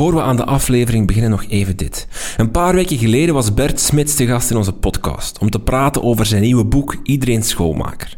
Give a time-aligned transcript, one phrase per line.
[0.00, 2.08] Voor we aan de aflevering beginnen, nog even dit.
[2.36, 6.02] Een paar weken geleden was Bert Smits de gast in onze podcast om te praten
[6.02, 8.16] over zijn nieuwe boek Iedereen Schoolmaker.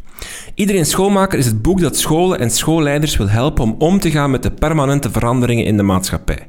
[0.54, 4.30] Iedereen Schoolmaker is het boek dat scholen en schoolleiders wil helpen om om te gaan
[4.30, 6.48] met de permanente veranderingen in de maatschappij.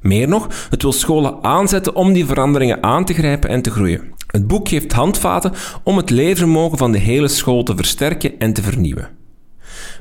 [0.00, 4.12] Meer nog, het wil scholen aanzetten om die veranderingen aan te grijpen en te groeien.
[4.26, 5.52] Het boek geeft handvaten
[5.82, 9.21] om het leervermogen van de hele school te versterken en te vernieuwen.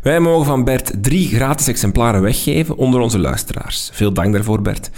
[0.02, 3.90] Wij mogen van Bert drie gratis exemplaren weggeven onder onze luisteraars.
[3.94, 4.90] Veel dank daarvoor, Bert.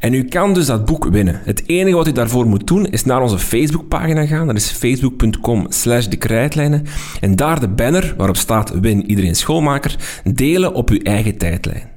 [0.00, 1.40] En u kan dus dat boek winnen.
[1.44, 4.46] Het enige wat u daarvoor moet doen is naar onze Facebookpagina gaan.
[4.46, 6.86] Dat is facebook.com slash de krijtlijnen.
[7.20, 11.90] En daar de banner waarop staat Win Iedereen Schoolmaker delen op uw eigen tijdlijn.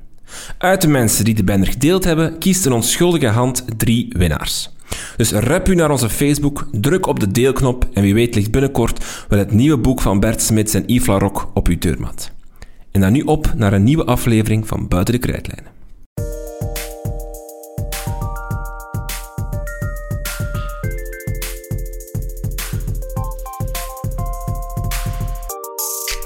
[0.58, 4.75] Uit de mensen die de banner gedeeld hebben, kiest een onschuldige hand drie winnaars.
[5.17, 9.05] Dus rep u naar onze Facebook, druk op de deelknop en wie weet ligt binnenkort
[9.27, 12.31] wel het nieuwe boek van Bert Smits en Yves Larocque op uw deurmat.
[12.91, 15.75] En dan nu op naar een nieuwe aflevering van Buiten de Krijtlijnen.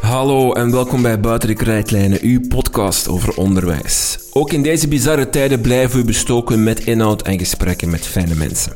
[0.09, 4.19] Hallo en welkom bij Buiten de Krijtlijnen, uw podcast over onderwijs.
[4.33, 8.73] Ook in deze bizarre tijden blijven we bestoken met inhoud en gesprekken met fijne mensen.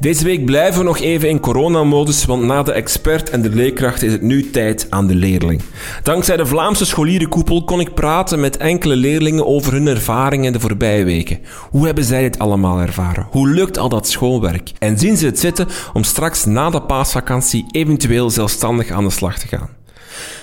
[0.00, 4.02] Deze week blijven we nog even in coronamodus, want na de expert en de leerkracht
[4.02, 5.62] is het nu tijd aan de leerling.
[6.02, 11.04] Dankzij de Vlaamse scholierenkoepel kon ik praten met enkele leerlingen over hun ervaringen de voorbije
[11.04, 11.38] weken.
[11.70, 13.26] Hoe hebben zij dit allemaal ervaren?
[13.30, 14.72] Hoe lukt al dat schoolwerk?
[14.78, 19.38] En zien ze het zitten om straks na de paasvakantie eventueel zelfstandig aan de slag
[19.38, 19.81] te gaan?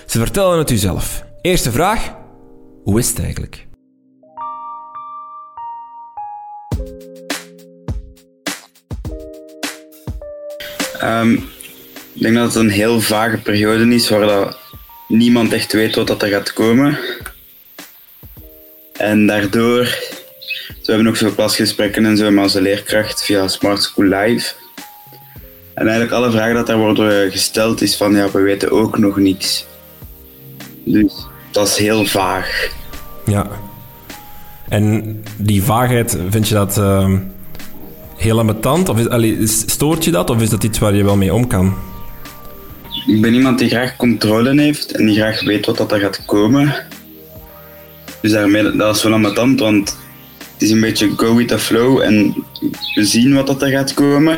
[0.06, 1.24] Ze vertellen het u zelf.
[1.42, 2.14] Eerste vraag:
[2.84, 3.68] hoe is het eigenlijk?
[11.04, 11.34] Um,
[12.14, 14.58] ik denk dat het een heel vage periode is waar dat
[15.08, 17.00] niemand echt weet wat dat er gaat komen.
[18.94, 19.84] En daardoor,
[20.84, 24.54] we hebben ook veel klasgesprekken en zo met onze leerkracht via Smart School Live.
[25.80, 29.18] En eigenlijk alle vragen dat daar worden gesteld is van ja, we weten ook nog
[29.18, 29.66] niks.
[30.84, 31.14] Dus
[31.52, 32.72] dat is heel vaag.
[33.26, 33.48] Ja.
[34.70, 36.78] En die vaagheid, vind je dat...
[36.78, 37.10] Uh
[38.20, 38.90] heel ambetant?
[38.90, 40.30] Of is, allee, stoort je dat?
[40.30, 41.74] Of is dat iets waar je wel mee om kan?
[43.08, 46.26] Ik ben iemand die graag controle heeft en die graag weet wat dat er gaat
[46.26, 46.76] komen.
[48.22, 49.98] Dus daarmee, dat is wel ambetant, want
[50.54, 52.44] het is een beetje go with the flow en
[52.94, 54.38] we zien wat dat er gaat komen.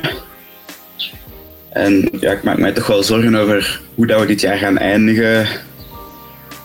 [1.72, 4.78] En ja, ik maak mij toch wel zorgen over hoe dat we dit jaar gaan
[4.78, 5.48] eindigen.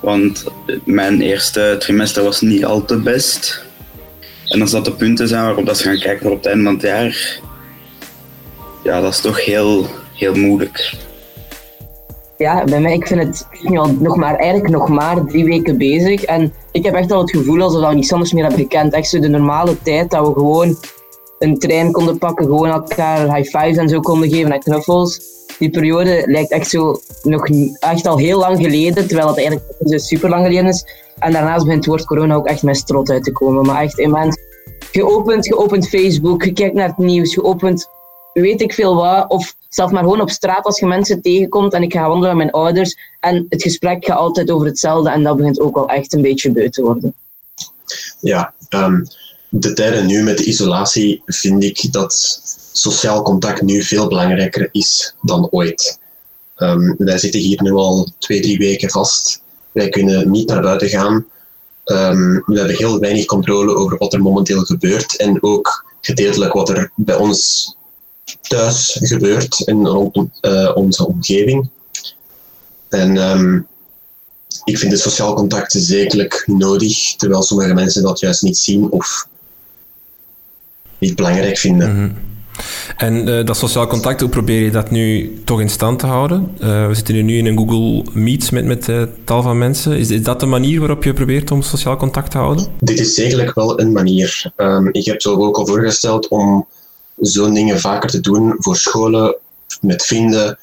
[0.00, 0.44] Want
[0.84, 3.64] mijn eerste trimester was niet al te best.
[4.48, 6.72] En als dat de punten zijn waarop dat ze gaan kijken op het einde van
[6.72, 7.40] het jaar,
[8.82, 10.92] ja, dat is toch heel, heel moeilijk.
[12.36, 13.46] Ja, bij mij, ik vind het
[13.76, 16.22] al nog maar, eigenlijk nog maar drie weken bezig.
[16.22, 18.92] En ik heb echt al het gevoel alsof we niets anders meer hebben gekend.
[18.92, 20.76] Echt zo de normale tijd dat we gewoon
[21.38, 25.20] een trein konden pakken, gewoon elkaar high fives en zo konden geven en knuffels.
[25.58, 27.48] Die periode lijkt echt zo nog
[27.78, 30.84] echt al heel lang geleden, terwijl het eigenlijk super lang geleden is.
[31.18, 33.66] En daarnaast begint het woord corona ook echt met strot uit te komen.
[33.66, 34.36] Maar echt immens.
[34.92, 37.88] Geopend, geopend Facebook, gekijkt naar het nieuws, geopend
[38.32, 39.30] weet ik veel wat.
[39.30, 42.52] Of zelf maar gewoon op straat als je mensen tegenkomt en ik ga wandelen met
[42.52, 42.96] mijn ouders.
[43.20, 46.50] En het gesprek gaat altijd over hetzelfde en dat begint ook wel echt een beetje
[46.50, 47.14] beu te worden.
[48.20, 49.06] Ja, um,
[49.48, 52.40] de tijden nu met de isolatie vind ik dat
[52.72, 55.98] sociaal contact nu veel belangrijker is dan ooit.
[56.56, 59.40] Um, wij zitten hier nu al twee, drie weken vast.
[59.72, 61.26] Wij kunnen niet naar buiten gaan.
[61.84, 66.68] Um, we hebben heel weinig controle over wat er momenteel gebeurt en ook gedeeltelijk wat
[66.68, 67.74] er bij ons
[68.40, 71.68] thuis gebeurt en rond uh, onze omgeving.
[72.88, 73.66] En um,
[74.64, 79.28] ik vind de sociaal contact zekerlijk nodig, terwijl sommige mensen dat juist niet zien of
[80.98, 81.90] niet belangrijk vinden.
[81.90, 82.14] Mm -hmm.
[82.96, 86.50] En uh, dat sociaal contact, hoe probeer je dat nu toch in stand te houden?
[86.60, 89.98] Uh, we zitten nu in een Google Meet met, met uh, tal van mensen.
[89.98, 92.66] Is, is dat de manier waarop je probeert om sociaal contact te houden?
[92.80, 94.52] Dit is zekerlijk wel een manier.
[94.56, 96.66] Um, ik heb zo ook al voorgesteld om
[97.20, 99.36] zo'n dingen vaker te doen voor scholen,
[99.80, 100.58] met vrienden.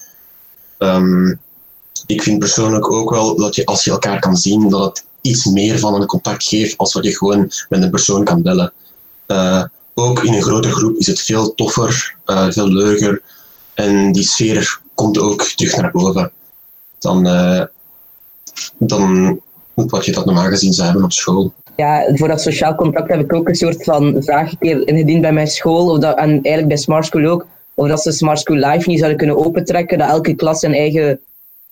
[0.77, 1.39] Um,
[2.05, 5.45] ik vind persoonlijk ook wel dat je als je elkaar kan zien, dat het iets
[5.45, 8.73] meer van een contact geeft als wat je gewoon met een persoon kan bellen.
[9.93, 13.21] Ook in een grotere groep is het veel toffer, uh, veel leuker.
[13.73, 16.31] En die sfeer komt ook terug naar boven
[16.99, 17.61] dan, uh,
[18.77, 19.39] dan
[19.73, 21.53] wat je dat normaal gezien zou hebben op school.
[21.75, 25.21] Ja, voor dat sociaal contact heb ik ook een soort van vraag een keer ingediend
[25.21, 28.39] bij mijn school, of dat, en eigenlijk bij Smart School ook, of dat ze Smart
[28.39, 31.19] School Live niet zouden kunnen opentrekken, dat elke klas zijn eigen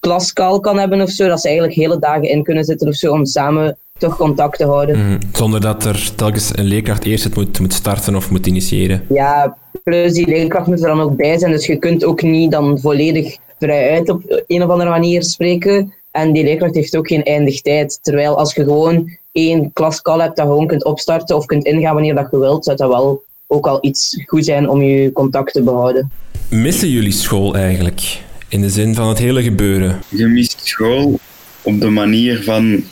[0.01, 3.11] klaskaal kan hebben of zo, dat ze eigenlijk hele dagen in kunnen zitten of zo
[3.11, 4.97] om samen toch contact te houden.
[4.99, 5.19] Mhm.
[5.33, 9.05] Zonder dat er telkens een leerkracht eerst het moet, moet starten of moet initiëren.
[9.09, 12.51] Ja, plus die leerkracht moet er dan ook bij zijn, dus je kunt ook niet
[12.51, 15.93] dan volledig vrijuit op een of andere manier spreken.
[16.11, 17.99] En die leerkracht heeft ook geen eindig tijd.
[18.01, 21.93] Terwijl als je gewoon één klaskal hebt dat je gewoon kunt opstarten of kunt ingaan
[21.93, 25.53] wanneer dat je wilt, zou dat wel ook al iets goed zijn om je contact
[25.53, 26.11] te behouden.
[26.49, 28.19] Missen jullie school eigenlijk?
[28.51, 30.01] In de zin van het hele gebeuren?
[30.09, 31.19] Je mist school
[31.61, 32.83] op de manier van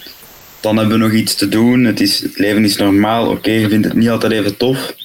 [0.59, 1.83] dan hebben we nog iets te doen.
[1.83, 3.29] Het, is, het leven is normaal.
[3.29, 4.95] Oké, je vindt het niet altijd even tof.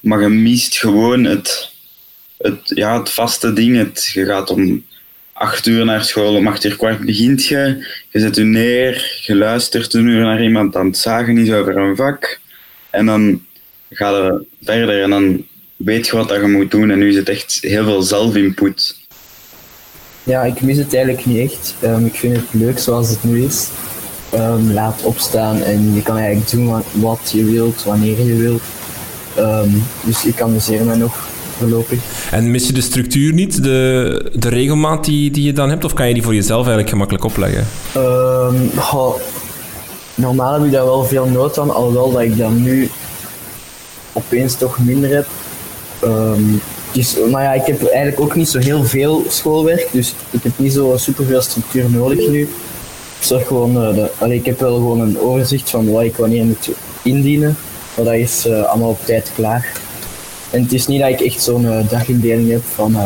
[0.00, 1.70] Maar je mist gewoon het,
[2.38, 3.76] het, ja, het vaste ding.
[3.76, 4.84] Het, je gaat om
[5.32, 7.86] acht uur naar school, om acht uur kwart begint je.
[8.10, 11.76] Je zet je neer, je luistert een uur naar iemand aan het zagen is over
[11.76, 12.40] een vak.
[12.90, 13.44] En dan
[13.90, 15.46] ga je verder en dan
[15.76, 16.90] weet je wat je moet doen.
[16.90, 19.00] En nu is het echt heel veel zelfinput.
[20.24, 21.74] Ja, ik mis het eigenlijk niet echt.
[21.84, 23.68] Um, ik vind het leuk zoals het nu is.
[24.34, 28.62] Um, laat opstaan en je kan eigenlijk doen wat je wilt, wanneer je wilt.
[29.38, 31.16] Um, dus ik amuseer me nog
[31.58, 31.98] voorlopig.
[32.30, 35.92] En mis je de structuur niet, de, de regelmaat die, die je dan hebt, of
[35.92, 37.66] kan je die voor jezelf eigenlijk gemakkelijk opleggen?
[38.76, 39.14] Goh,
[40.14, 42.90] normaal heb ik daar wel veel nood aan, alhoewel dat ik dat nu
[44.12, 45.26] opeens toch minder heb.
[46.04, 46.60] Um,
[46.92, 50.52] dus, maar ja, ik heb eigenlijk ook niet zo heel veel schoolwerk, dus ik heb
[50.56, 52.40] niet zo superveel structuur nodig nu.
[53.18, 56.44] Ik zorg gewoon, uh, de, ik heb wel gewoon een overzicht van wat ik wanneer
[56.44, 56.70] moet
[57.02, 57.56] indienen,
[57.96, 59.72] maar dat is uh, allemaal op tijd klaar.
[60.50, 62.96] En het is niet dat ik echt zo'n uh, dagindeling heb van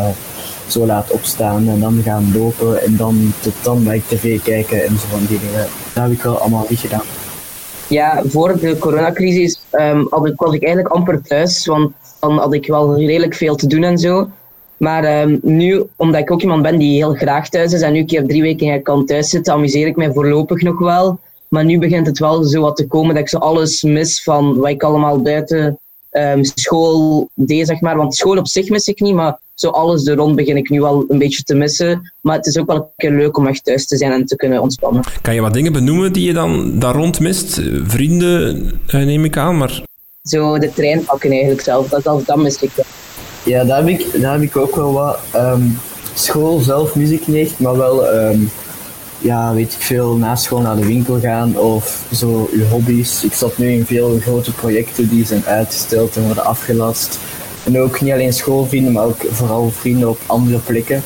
[0.66, 4.98] zo laat opstaan en dan gaan lopen en dan tot dan bij tv kijken en
[4.98, 5.66] zo van die dingen.
[5.92, 7.04] Dat heb ik wel allemaal niet gedaan.
[7.88, 12.96] Ja, voor de coronacrisis ik, was ik eigenlijk amper thuis, want dan had ik wel
[12.98, 14.28] redelijk veel te doen en zo.
[14.76, 17.98] Maar um, nu, omdat ik ook iemand ben die heel graag thuis is en nu
[17.98, 21.18] een keer drie weken kan thuis zitten, amuseer ik mij voorlopig nog wel.
[21.48, 24.56] Maar nu begint het wel zo wat te komen dat ik zo alles mis van
[24.56, 25.78] wat ik allemaal buiten
[26.10, 27.96] um, school deed, zeg maar.
[27.96, 30.80] Want school op zich mis ik niet, maar zo alles er rond begin ik nu
[30.80, 32.12] wel een beetje te missen.
[32.20, 34.36] Maar het is ook wel een keer leuk om echt thuis te zijn en te
[34.36, 35.02] kunnen ontspannen.
[35.22, 37.60] Kan je wat dingen benoemen die je dan daar rond mist?
[37.84, 39.82] Vrienden uh, neem ik aan, maar...
[40.26, 42.84] Zo de trein pakken eigenlijk zelf, dat, dat, dat mis ik wel.
[43.42, 45.18] Ja, daar heb ik, daar heb ik ook wel wat.
[45.34, 45.78] Um,
[46.14, 48.14] school zelf mis ik niet maar wel...
[48.14, 48.50] Um,
[49.18, 53.24] ja, weet ik veel, na school naar de winkel gaan of zo uw hobby's.
[53.24, 57.18] Ik zat nu in veel grote projecten die zijn uitgesteld en worden afgelast.
[57.64, 61.02] En ook niet alleen schoolvrienden, maar ook vooral vrienden op andere plekken.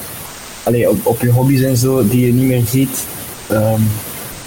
[0.62, 3.05] Allee, op, op je hobby's en zo, die je niet meer ziet.
[3.50, 3.88] Um,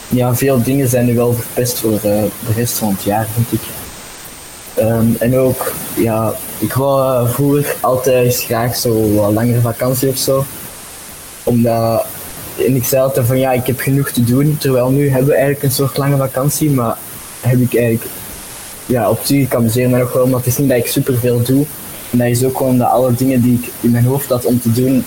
[0.09, 3.61] ja, veel dingen zijn nu wel verpest voor uh, de rest van het jaar, vind
[3.61, 3.82] ik.
[4.83, 10.17] Um, en ook, ja, ik wou uh, vroeger altijd graag zo wat langere vakantie of
[10.17, 10.45] zo.
[11.43, 12.05] Omdat
[12.57, 14.57] en ik zei altijd van ja, ik heb genoeg te doen.
[14.59, 16.97] Terwijl nu hebben we eigenlijk een soort lange vakantie, maar
[17.41, 18.05] heb ik eigenlijk
[18.85, 21.43] ja, op zich, ik amuseer me nog wel, maar het is niet dat ik superveel
[21.43, 21.65] doe.
[22.11, 24.61] En dat is ook gewoon dat alle dingen die ik in mijn hoofd had om
[24.61, 25.05] te doen,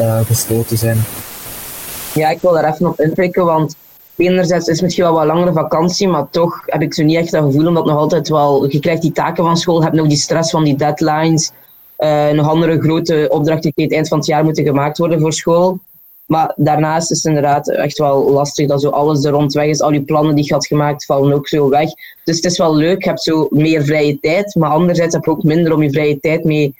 [0.00, 1.04] uh, gesloten zijn.
[2.12, 3.76] Ja, ik wil daar even op inpikken, want
[4.16, 7.44] enerzijds is misschien wel wat langere vakantie, maar toch heb ik zo niet echt dat
[7.44, 10.50] gevoel, omdat nog altijd wel, je krijgt die taken van school, hebt nog die stress
[10.50, 11.52] van die deadlines,
[11.98, 15.32] uh, nog andere grote opdrachten die het eind van het jaar moeten gemaakt worden voor
[15.32, 15.78] school.
[16.26, 19.80] Maar daarnaast is het inderdaad echt wel lastig dat zo alles er rond weg is.
[19.80, 21.88] Al die plannen die je had gemaakt vallen ook zo weg.
[22.24, 24.54] Dus het is wel leuk, je hebt zo meer vrije tijd.
[24.54, 26.74] Maar anderzijds heb je ook minder om je vrije tijd mee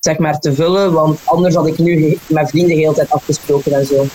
[0.00, 0.92] zeg maar, te vullen.
[0.92, 4.06] Want anders had ik nu met vrienden de hele tijd afgesproken en zo.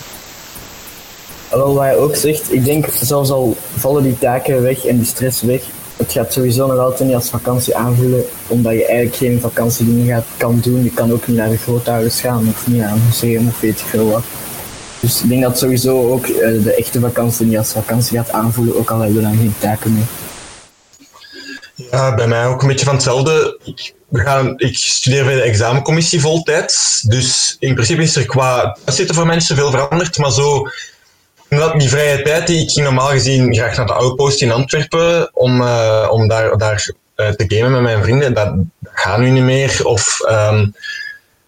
[1.50, 5.06] Wel, wat je ook zegt, ik denk zelfs al vallen die taken weg en die
[5.06, 5.62] stress weg,
[5.96, 10.26] het gaat sowieso nog altijd niet als vakantie aanvoelen, omdat je eigenlijk geen vakantiedingen gaat,
[10.36, 10.84] kan doen.
[10.84, 13.80] Je kan ook niet naar de grootouders gaan of niet naar een museum of weet
[13.80, 14.22] ik veel wat.
[15.00, 18.76] Dus ik denk dat sowieso ook uh, de echte vakantie niet als vakantie gaat aanvoelen,
[18.78, 20.06] ook al hebben we dan geen taken meer.
[21.90, 23.58] Ja, bij mij ook een beetje van hetzelfde.
[23.64, 27.02] Ik, we gaan, ik studeer bij de examencommissie voltijds.
[27.06, 30.18] Dus in principe is er qua zitten voor mensen veel veranderd.
[30.18, 30.68] Maar zo,
[31.78, 36.08] die vrije tijd ik ging normaal gezien graag naar de Outpost in Antwerpen om, uh,
[36.10, 39.86] om daar, daar uh, te gamen met mijn vrienden, dat, dat gaat nu niet meer.
[39.86, 40.74] Of um,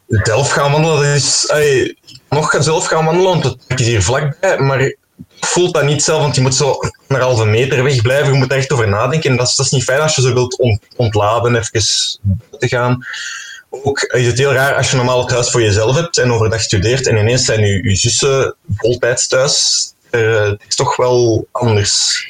[0.06, 1.52] zelf gaan wandelen, dat is,
[2.28, 4.94] nog zelf gaan wandelen, want het is hier vlakbij, maar
[5.46, 6.76] voelt dat niet zelf, want je moet zo
[7.08, 8.32] een halve meter weg blijven.
[8.32, 9.30] Je moet er echt over nadenken.
[9.30, 11.82] En dat is, dat is niet fijn als je zo wilt ontladen, even
[12.58, 13.06] te gaan.
[13.84, 16.60] Ook is het heel raar als je normaal het huis voor jezelf hebt en overdag
[16.60, 19.86] studeert en ineens zijn je, je zussen voltijds thuis.
[20.10, 22.26] Uh, het is toch wel anders.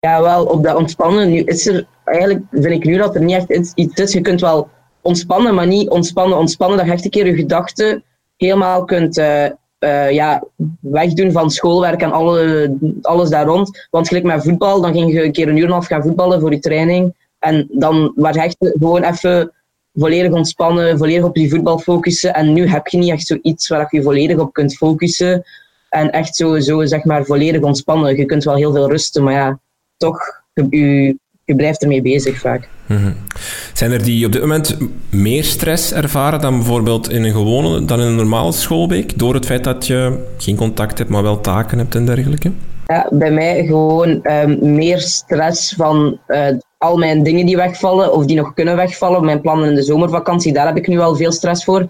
[0.00, 1.30] Ja, wel op dat ontspannen.
[1.30, 4.12] Nu is er eigenlijk, vind ik nu dat er niet echt iets is.
[4.12, 4.68] Je kunt wel
[5.00, 6.76] ontspannen, maar niet ontspannen, ontspannen.
[6.76, 8.04] Dat je echt een keer je gedachten
[8.36, 10.44] helemaal kunt uh, ja,
[10.80, 13.86] wegdoen van schoolwerk en alle, alles daar rond.
[13.90, 16.40] Want gelijk met voetbal, dan ging je een keer een uur en half gaan voetballen
[16.40, 17.14] voor je training.
[17.38, 19.52] En dan was echt gewoon even
[19.94, 22.34] volledig ontspannen, volledig op je voetbal focussen.
[22.34, 25.44] En nu heb je niet echt zoiets waar je volledig op kunt focussen.
[25.88, 28.16] En echt zo, zo zeg maar volledig ontspannen.
[28.16, 29.58] Je kunt wel heel veel rusten, maar ja,
[29.96, 30.18] toch,
[30.52, 32.68] je, je blijft ermee bezig vaak.
[32.86, 33.12] Mhm.
[33.72, 34.76] Zijn er die op dit moment
[35.10, 39.18] meer stress ervaren dan bijvoorbeeld in een gewone, dan in een normale schoolweek?
[39.18, 42.52] Door het feit dat je geen contact hebt, maar wel taken hebt en dergelijke?
[42.86, 46.46] Ja, bij mij gewoon um, meer stress van uh,
[46.82, 49.24] al mijn dingen die wegvallen of die nog kunnen wegvallen.
[49.24, 51.88] Mijn plannen in de zomervakantie, daar heb ik nu al veel stress voor.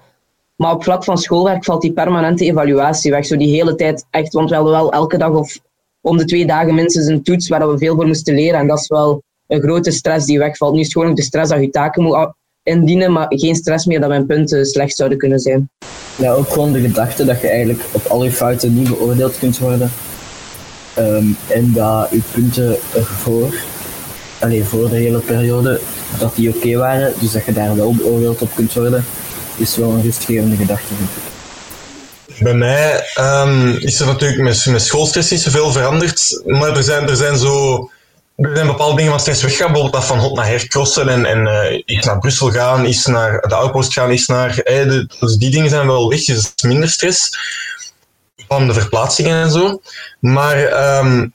[0.57, 3.27] Maar op vlak van schoolwerk valt die permanente evaluatie weg.
[3.27, 5.59] Zo die hele tijd echt, want we hadden wel elke dag of
[6.01, 8.61] om de twee dagen minstens een toets waar we veel voor moesten leren.
[8.61, 10.73] En dat is wel een grote stress die wegvalt.
[10.73, 12.33] Nu is het gewoon ook de stress dat je taken moet
[12.63, 15.71] indienen, maar geen stress meer dat mijn punten slecht zouden kunnen zijn.
[16.17, 19.59] Ja, ook gewoon de gedachte dat je eigenlijk op al je fouten niet beoordeeld kunt
[19.59, 19.91] worden.
[20.99, 23.55] Um, en dat je punten ervoor,
[24.43, 25.81] alleen voor de hele periode,
[26.19, 29.05] dat die oké waren, dus dat je daar wel beoordeeld op kunt worden,
[29.57, 31.31] is wel een rustgevende gedachte, ik.
[32.39, 37.17] Bij mij um, is er natuurlijk met, schoolstress niet zoveel veranderd, maar er zijn, er
[37.17, 37.91] zijn zo
[38.37, 41.27] er zijn bepaalde dingen wat stress weggaan, bijvoorbeeld dat van hot naar her crossen en,
[41.27, 44.59] en iets naar Brussel gaan, iets naar de outpost gaan, iets naar...
[44.59, 47.31] Eh, de, dus die dingen zijn wel weg, dus minder stress
[48.49, 49.81] van de verplaatsingen en zo.
[50.21, 51.33] Maar um,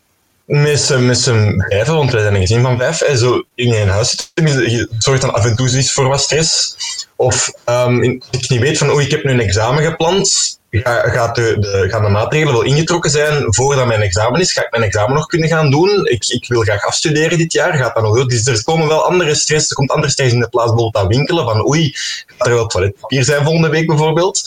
[0.48, 4.10] met z'n vijven, want wij zijn een gezin van vijf, en zo in een huis
[4.10, 6.76] zitten, zorgt dan af en toe zoiets voor wat stress.
[7.16, 11.36] Of um, ik niet weet van, oh, ik heb nu een examen gepland, ga, gaat
[11.36, 14.54] de, de, gaan de maatregelen wel ingetrokken zijn voordat mijn examen is?
[14.54, 16.06] Ga ik mijn examen nog kunnen gaan doen?
[16.06, 17.78] Ik, ik wil graag afstuderen dit jaar.
[17.78, 18.30] Gaat dat nog goed?
[18.30, 19.70] Dus er komen wel andere stress.
[19.70, 21.46] Er komt andere stress in de plaats, bijvoorbeeld aan winkelen.
[21.46, 21.92] Van oei,
[22.38, 24.42] gaat er wel toiletpapier zijn volgende week bijvoorbeeld?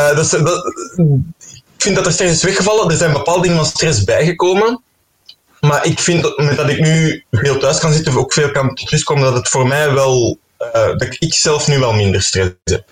[0.00, 0.64] Uh, dat, dat,
[1.46, 2.90] ik vind dat er stress is weggevallen.
[2.90, 4.82] Er zijn bepaalde dingen van stress bijgekomen.
[5.60, 8.74] Maar ik vind dat met dat ik nu veel thuis kan zitten, ook veel kan
[8.74, 10.38] terugkomen, dat het voor mij wel,
[10.74, 12.88] uh, dat ik zelf nu wel minder stress heb.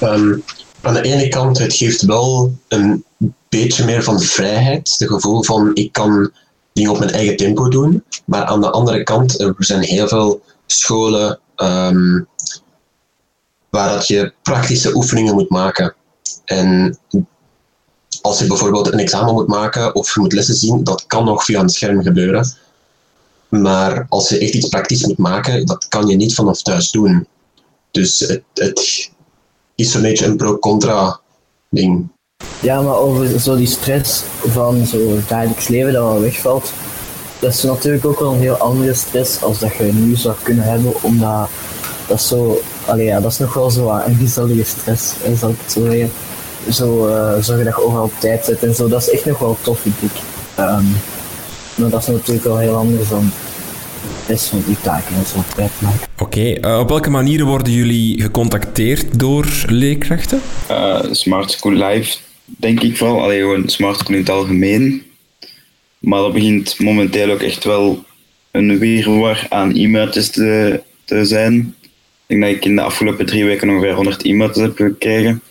[0.00, 0.44] Um,
[0.80, 3.04] aan de ene kant, het geeft wel een
[3.48, 4.94] beetje meer van vrijheid.
[4.98, 6.30] Het gevoel van ik kan
[6.72, 8.04] dingen op mijn eigen tempo doen.
[8.26, 12.28] Maar aan de andere kant, er zijn heel veel scholen um,
[13.70, 15.94] waar dat je praktische oefeningen moet maken.
[16.44, 16.98] En
[18.24, 21.44] als je bijvoorbeeld een examen moet maken of je moet lessen zien, dat kan nog
[21.44, 22.52] via een scherm gebeuren.
[23.48, 27.26] Maar als je echt iets praktisch moet maken, dat kan je niet vanaf thuis doen.
[27.90, 29.10] Dus het, het
[29.74, 31.20] is zo'n beetje een pro-contra
[31.68, 32.08] ding.
[32.60, 36.72] Ja, maar over zo die stress van zo het dagelijks leven dat wel wegvalt,
[37.38, 40.64] dat is natuurlijk ook wel een heel andere stress als dat je nu zou kunnen
[40.64, 41.48] hebben, omdat
[42.08, 45.72] dat zo, allee, ja, dat is nog wel zo een gezellige stress, zal ik het
[45.72, 46.08] zo.
[46.72, 49.38] Zo uh, zorgen dat je overal op tijd zit en zo, dat is echt nog
[49.38, 50.12] wel tof, vind ik.
[50.58, 50.96] Um,
[51.74, 53.32] maar dat is natuurlijk wel heel anders dan
[54.26, 55.44] is van die taken en zo
[56.18, 60.40] Oké, eh, op welke manieren worden jullie gecontacteerd door leerkrachten?
[60.70, 63.22] Uh, Smart School Live, denk ik vooral.
[63.22, 65.02] Alleen gewoon Smart School in het algemeen.
[65.98, 68.04] Maar dat begint momenteel ook echt wel
[68.50, 71.74] een weerwar aan e-mailtjes te, te zijn.
[72.26, 75.42] Ik denk dat ik in de afgelopen drie weken ongeveer 100 e-mailtjes heb gekregen.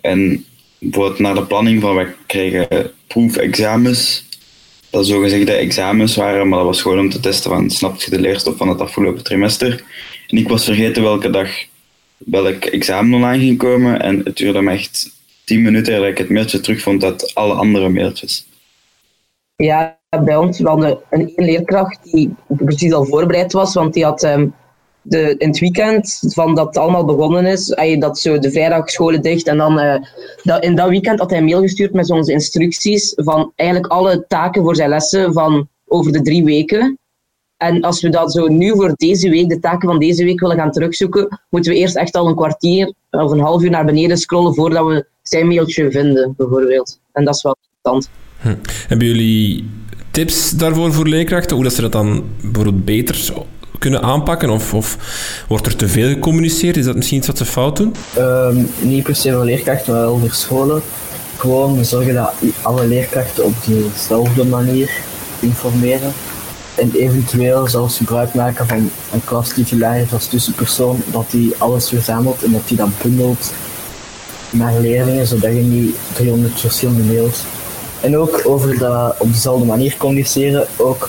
[0.00, 0.44] En
[0.78, 4.26] bijvoorbeeld naar de planning van, we krijgen proefexamens
[4.90, 8.20] dat zogezegde examens waren, maar dat was gewoon om te testen van snap je de
[8.20, 9.84] leerstof van het afgelopen trimester.
[10.28, 11.50] En ik was vergeten welke dag
[12.18, 15.10] welk examen online ging komen en het duurde me echt
[15.44, 18.46] tien minuten dat ik het mailtje terugvond uit alle andere mailtjes.
[19.56, 24.22] Ja, bij ons we hadden een leerkracht die precies al voorbereid was, want die had
[24.22, 24.54] um,
[25.08, 29.22] de, in het weekend van dat het allemaal begonnen is, dat zo de vrijdag scholen
[29.22, 30.04] dicht en dan
[30.42, 34.24] dat, in dat weekend had hij een mail gestuurd met onze instructies van eigenlijk alle
[34.28, 36.98] taken voor zijn lessen van over de drie weken.
[37.56, 40.56] En als we dat zo nu voor deze week, de taken van deze week willen
[40.56, 44.16] gaan terugzoeken, moeten we eerst echt al een kwartier of een half uur naar beneden
[44.16, 47.00] scrollen voordat we zijn mailtje vinden, bijvoorbeeld.
[47.12, 48.10] En dat is wel interessant.
[48.40, 48.56] Hm.
[48.88, 49.70] Hebben jullie
[50.10, 51.54] tips daarvoor voor leerkrachten?
[51.54, 53.14] Hoe dat ze dat dan bijvoorbeeld beter
[53.78, 54.50] kunnen aanpakken?
[54.50, 54.96] Of, of
[55.48, 56.76] wordt er te veel gecommuniceerd?
[56.76, 57.94] Is dat misschien iets wat ze fout doen?
[58.18, 60.82] Um, niet per se voor leerkrachten, maar wel voor scholen.
[61.36, 62.32] Gewoon zorgen dat
[62.62, 64.90] alle leerkrachten op dezelfde manier
[65.40, 66.12] informeren.
[66.74, 72.52] En eventueel zelfs gebruik maken van een klastitularis als tussenpersoon, dat die alles verzamelt en
[72.52, 73.52] dat die dat bundelt
[74.50, 77.42] naar leerlingen, zodat je niet 300 verschillende mails.
[78.00, 81.08] En ook over dat op dezelfde manier communiceren, ook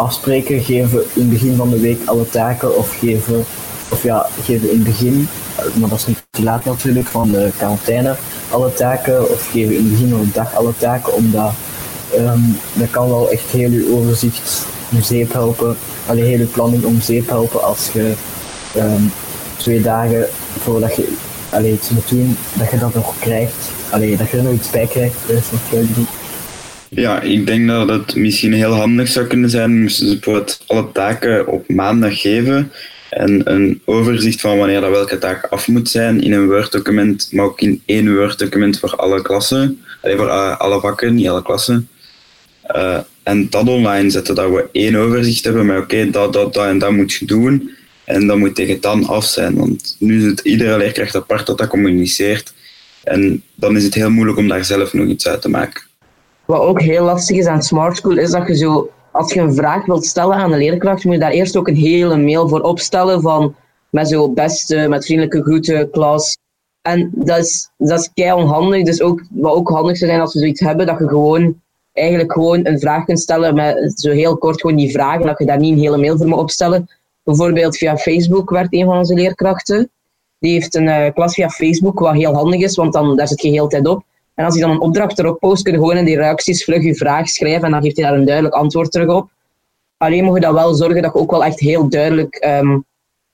[0.00, 3.44] afspreken, geven in het begin van de week alle taken of geven,
[3.88, 5.28] of ja, geven in het begin,
[5.74, 8.16] maar dat is niet te laat natuurlijk, van de quarantaine,
[8.50, 11.52] alle taken, of geven in het begin van de dag alle taken, omdat
[12.16, 12.40] ehm,
[12.72, 15.76] dat kan wel echt heel je overzicht om zeep helpen,
[16.06, 18.14] alleen heel je planning om zeep helpen als je
[18.74, 19.02] ehm,
[19.56, 20.28] twee dagen
[20.58, 21.12] voordat je
[21.50, 24.70] allee, iets moet doen, dat je dat nog krijgt, allee, dat je er nog iets
[24.70, 26.19] bij krijgt, dat is heel goed.
[26.90, 30.92] Ja, ik denk dat het misschien heel handig zou kunnen zijn moesten ze bijvoorbeeld alle
[30.92, 32.72] taken op maandag geven
[33.10, 37.44] en een overzicht van wanneer dat welke taak af moet zijn in een Word-document, maar
[37.44, 41.88] ook in één Word-document voor alle klassen, Allee, voor uh, alle vakken, niet alle klassen.
[42.76, 46.66] Uh, en dat online zetten, dat we één overzicht hebben met oké, dat, dat, dat
[46.66, 47.70] en dat moet je doen.
[48.04, 51.68] En dat moet tegen dan af zijn, want nu het iedere leerkracht apart dat dat
[51.68, 52.52] communiceert.
[53.04, 55.89] En dan is het heel moeilijk om daar zelf nog iets uit te maken.
[56.50, 59.54] Wat ook heel lastig is aan Smart School, is dat je zo, als je een
[59.54, 62.60] vraag wilt stellen aan de leerkracht, moet je daar eerst ook een hele mail voor
[62.60, 63.54] opstellen van
[63.90, 66.38] met zo beste, met vriendelijke groeten, klas.
[66.82, 68.84] En dat is, dat is kei onhandig.
[68.84, 71.60] Dus ook, wat ook handig zou zijn als we zoiets hebben, dat je gewoon
[71.92, 75.46] eigenlijk gewoon een vraag kunt stellen met zo heel kort gewoon die vragen, dat je
[75.46, 76.88] daar niet een hele mail voor moet opstellen.
[77.22, 79.90] Bijvoorbeeld via Facebook werd een van onze leerkrachten.
[80.38, 83.42] Die heeft een uh, klas via Facebook, wat heel handig is, want dan, daar zit
[83.42, 84.04] je heel tijd op.
[84.40, 86.82] En als hij dan een opdracht erop post, kun je gewoon in die reacties vlug
[86.82, 89.30] je vraag schrijven en dan geeft hij daar een duidelijk antwoord terug op.
[89.96, 92.84] Alleen moet je dan wel zorgen dat je ook wel echt heel duidelijk um,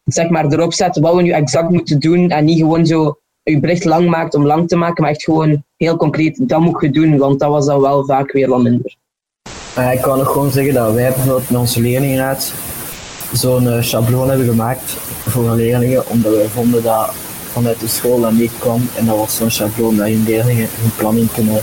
[0.04, 3.60] zeg maar, erop zet wat we nu exact moeten doen en niet gewoon zo je
[3.60, 6.90] bericht lang maakt om lang te maken, maar echt gewoon heel concreet, dat moet je
[6.90, 8.96] doen, want dat was dan wel vaak weer wat minder.
[9.78, 12.52] Uh, ik kan nog gewoon zeggen dat wij bijvoorbeeld met onze leerlingenraad
[13.32, 14.96] zo'n uh, hebben gemaakt
[15.26, 17.14] voor leerlingen, omdat we vonden dat
[17.56, 18.88] vanuit de school dat niet kwam.
[18.94, 21.62] En dat was zo'n schabloon dat je leerlingen hun planning kunnen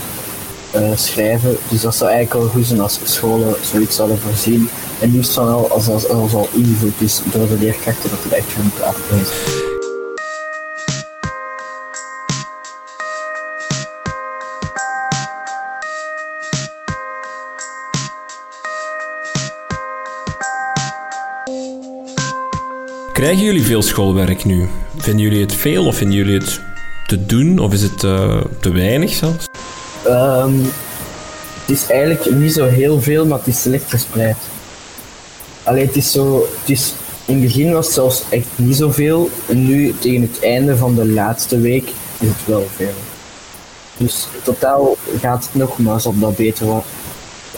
[0.76, 1.58] uh, schrijven.
[1.70, 4.70] Dus dat zou eigenlijk wel goed zijn als scholen zoiets zouden voorzien.
[5.00, 8.54] En liefst van al als dat al ingevoerd is door de leerkrachten, dat het echt
[8.54, 9.62] hun plaats is.
[23.12, 24.68] Krijgen jullie veel schoolwerk nu?
[25.04, 26.62] Vinden jullie het veel of vinden jullie het
[27.08, 29.46] te doen of is het uh, te weinig zelfs?
[30.08, 30.62] Um,
[31.62, 34.38] het is eigenlijk niet zo heel veel, maar het is slecht gespreid.
[35.64, 36.94] Alleen het is zo, het is,
[37.26, 40.96] in het begin was het zelfs echt niet zoveel en nu tegen het einde van
[40.96, 42.96] de laatste week is het wel veel.
[43.98, 46.86] Dus totaal gaat het nog, maar zal dat beter wat,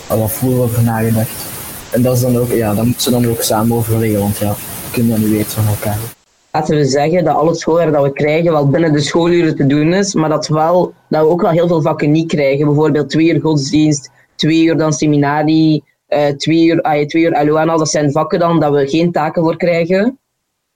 [0.08, 1.46] al vroeger over nagedacht.
[1.89, 4.56] En dat is dan ook, ja, dat moeten ze dan ook samen overleggen, want ja,
[4.91, 5.98] kunnen dat niet weten van elkaar.
[6.56, 9.65] Laten we zeggen dat al het schoolwerk dat we krijgen wel binnen de schooluren te
[9.65, 12.65] doen is, maar dat, wel, dat we ook wel heel veel vakken niet krijgen.
[12.65, 17.56] Bijvoorbeeld twee uur godsdienst, twee uur dan seminarie, uh, twee uur, ah, twee uur LO
[17.56, 17.78] en al.
[17.78, 20.20] Dat zijn vakken dan dat we geen taken voor krijgen.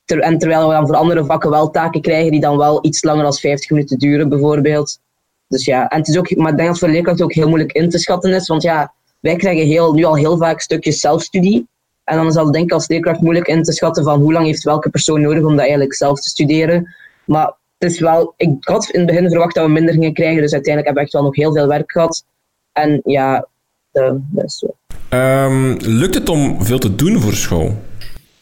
[0.05, 3.03] Ter, en terwijl we dan voor andere vakken wel taken krijgen die dan wel iets
[3.03, 4.99] langer dan 50 minuten duren, bijvoorbeeld.
[5.47, 7.47] Dus ja, en het is ook, maar ik denk dat het voor leerkrachten ook heel
[7.47, 10.99] moeilijk in te schatten is, want ja, wij krijgen heel, nu al heel vaak stukjes
[10.99, 11.67] zelfstudie.
[12.09, 14.45] En dan is dat denk ik als leerkracht moeilijk in te schatten van hoe lang
[14.45, 16.95] heeft welke persoon nodig om dat eigenlijk zelf te studeren.
[17.25, 20.41] Maar het is wel, ik had in het begin verwacht dat we minder gingen krijgen,
[20.41, 22.25] dus uiteindelijk hebben we echt wel nog heel veel werk gehad.
[22.71, 23.47] En ja,
[23.91, 24.75] dat is zo.
[25.17, 27.83] Um, lukt het om veel te doen voor school?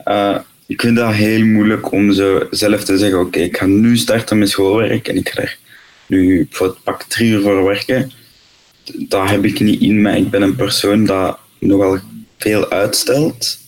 [0.06, 3.66] Uh, ik vind dat heel moeilijk om zo zelf te zeggen, oké, okay, ik ga
[3.66, 5.58] nu starten met schoolwerk en ik ga er
[6.06, 8.12] nu voor pak drie uur voor werken.
[9.08, 10.20] Dat heb ik niet in mij.
[10.20, 12.00] Ik ben een persoon dat nogal
[12.38, 13.60] veel uitstelt.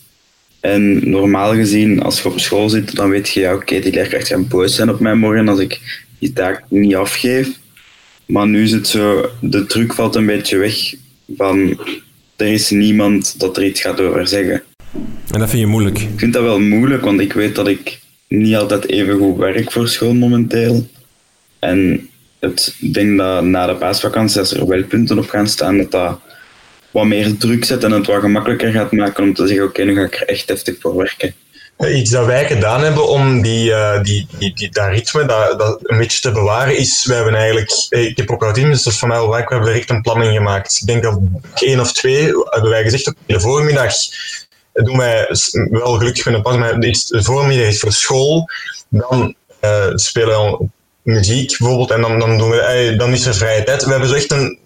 [0.60, 3.92] En normaal gezien, als je op school zit, dan weet je, ja, oké, okay, die
[3.92, 5.80] leerkracht gaat boos zijn op mij morgen als ik
[6.18, 7.48] die taak niet afgeef.
[8.26, 10.94] Maar nu is het zo, de druk valt een beetje weg
[11.36, 11.80] van,
[12.36, 14.62] er is niemand dat er iets gaat over zeggen.
[15.30, 15.98] En dat vind je moeilijk?
[15.98, 19.72] Ik vind dat wel moeilijk, want ik weet dat ik niet altijd even goed werk
[19.72, 20.88] voor school momenteel.
[21.58, 25.76] En het, ik denk dat na de paasvakantie, als er wel punten op gaan staan,
[25.76, 26.20] dat dat
[26.90, 29.94] wat meer druk zet en het wat gemakkelijker gaat maken om te zeggen, oké, nu
[29.94, 31.34] ga ik er echt heftig voor werken.
[31.88, 35.78] Iets dat wij gedaan hebben om die, uh, die, die, die, dat ritme dat, dat
[35.82, 38.98] een beetje te bewaren, is, wij hebben eigenlijk, ik heb ook team, dus dat is
[38.98, 40.78] van mij waar, we hebben direct een planning gemaakt.
[40.80, 41.18] Ik denk dat
[41.54, 43.94] één of twee hebben wij gezegd, op de voormiddag
[44.72, 48.50] doen wij wel gelukkig kunnen passen, maar de voormiddag is voor school,
[48.88, 49.34] dan
[49.94, 50.68] spelen we
[51.02, 53.84] muziek bijvoorbeeld en dan, dan, doen we, dan is er vrije tijd.
[53.84, 54.58] We hebben zo echt een,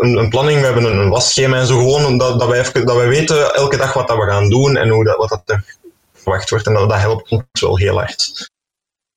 [0.00, 3.08] een, planning, we hebben een, een wasschema en zo gewoon, dat, dat, wij dat wij
[3.08, 5.76] weten elke dag wat dat we gaan doen en hoe dat, wat dat er
[6.12, 6.66] verwacht wordt.
[6.66, 8.14] En dat, dat helpt ons wel heel erg.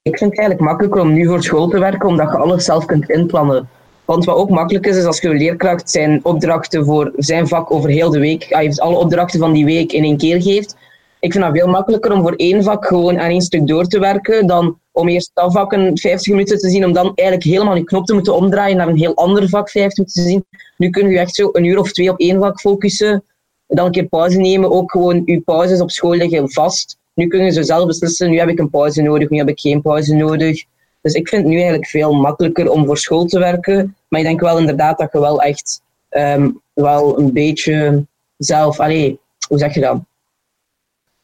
[0.02, 2.86] Ik vind het eigenlijk makkelijker om nu voor school te werken, omdat je alles zelf
[2.86, 3.70] kunt inplannen.
[4.06, 7.90] Want wat ook makkelijk is, is als je leerkracht zijn opdrachten voor zijn vak over
[7.90, 10.76] heel de week, hij heeft alle opdrachten van die week in één keer geeft,
[11.24, 14.00] ik vind dat veel makkelijker om voor één vak gewoon aan één stuk door te
[14.00, 17.76] werken dan om eerst dat vak een 50 minuten te zien, om dan eigenlijk helemaal
[17.76, 20.46] je knop te moeten omdraaien naar een heel ander vak 50 minuten te zien.
[20.78, 23.24] Nu kun je echt zo een uur of twee op één vak focussen,
[23.68, 24.72] dan een keer pauze nemen.
[24.72, 26.98] Ook gewoon je pauzes op school liggen vast.
[27.14, 29.82] Nu kun je zelf beslissen, nu heb ik een pauze nodig, nu heb ik geen
[29.82, 30.64] pauze nodig.
[31.02, 33.96] Dus ik vind het nu eigenlijk veel makkelijker om voor school te werken.
[34.08, 38.06] Maar ik denk wel inderdaad dat je wel echt ehm, wel een beetje
[38.38, 39.98] zelf, allee, hoe zeg je dat?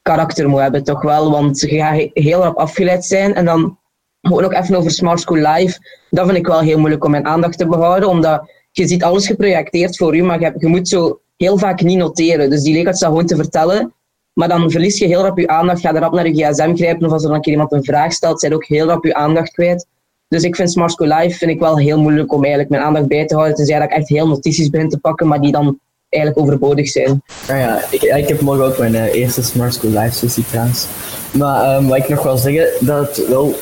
[0.02, 1.32] Karakter moet hebben, toch wel.
[1.32, 3.36] Want je gaat heel erg afgeleid zijn.
[3.36, 3.78] En dan
[4.22, 5.78] ook even over Smart School Live.
[6.10, 8.10] Dat vind ik wel heel moeilijk om mijn aandacht te behouden.
[8.10, 12.50] Omdat je ziet alles geprojecteerd voor je, maar je, moet zo heel vaak niet noteren.
[12.50, 13.94] Dus die leerkracht staat gewoon te vertellen.
[14.34, 17.06] Maar dan verlies je heel rap je aandacht, ga rap naar je gsm grijpen.
[17.06, 19.52] Of als er dan keer iemand een vraag stelt, zijn ook heel rap je aandacht
[19.52, 19.88] kwijt.
[20.28, 23.08] Dus ik vind Smart School Live vind ik wel heel moeilijk om eigenlijk mijn aandacht
[23.08, 23.56] bij te houden.
[23.56, 27.22] Tenzij dat ik echt heel notities begin te pakken, maar die dan eigenlijk overbodig zijn.
[27.48, 30.86] Ah ja, ik, ik heb morgen ook mijn uh, eerste Smart School Live sessie trouwens.
[31.32, 33.60] Maar um, wat ik nog wil zeggen, dat het wel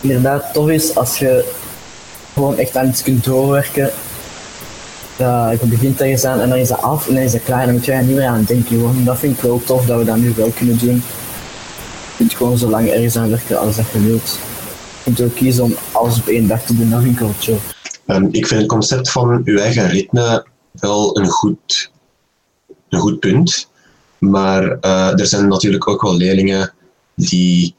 [0.00, 1.52] inderdaad tof is als je
[2.34, 3.90] gewoon echt aan iets kunt doorwerken.
[5.20, 7.64] Uh, je begint ergens aan en dan is dat af en dan is dat klaar.
[7.64, 8.66] Dan moet je er niet meer aan denken.
[8.66, 9.04] Gewoon.
[9.04, 10.94] Dat vind ik wel tof dat we dat nu wel kunnen doen.
[10.94, 14.38] Je kunt gewoon zo lang ergens aan werken als dat je wilt.
[14.96, 17.32] Je kunt ook kiezen om alles op één dag te doen, dat vind ik wel
[17.38, 17.58] chill.
[18.06, 20.44] Um, ik vind het concept van je eigen ritme
[20.80, 21.90] wel een goed,
[22.88, 23.68] een goed punt.
[24.18, 26.72] Maar uh, er zijn natuurlijk ook wel leerlingen
[27.16, 27.74] die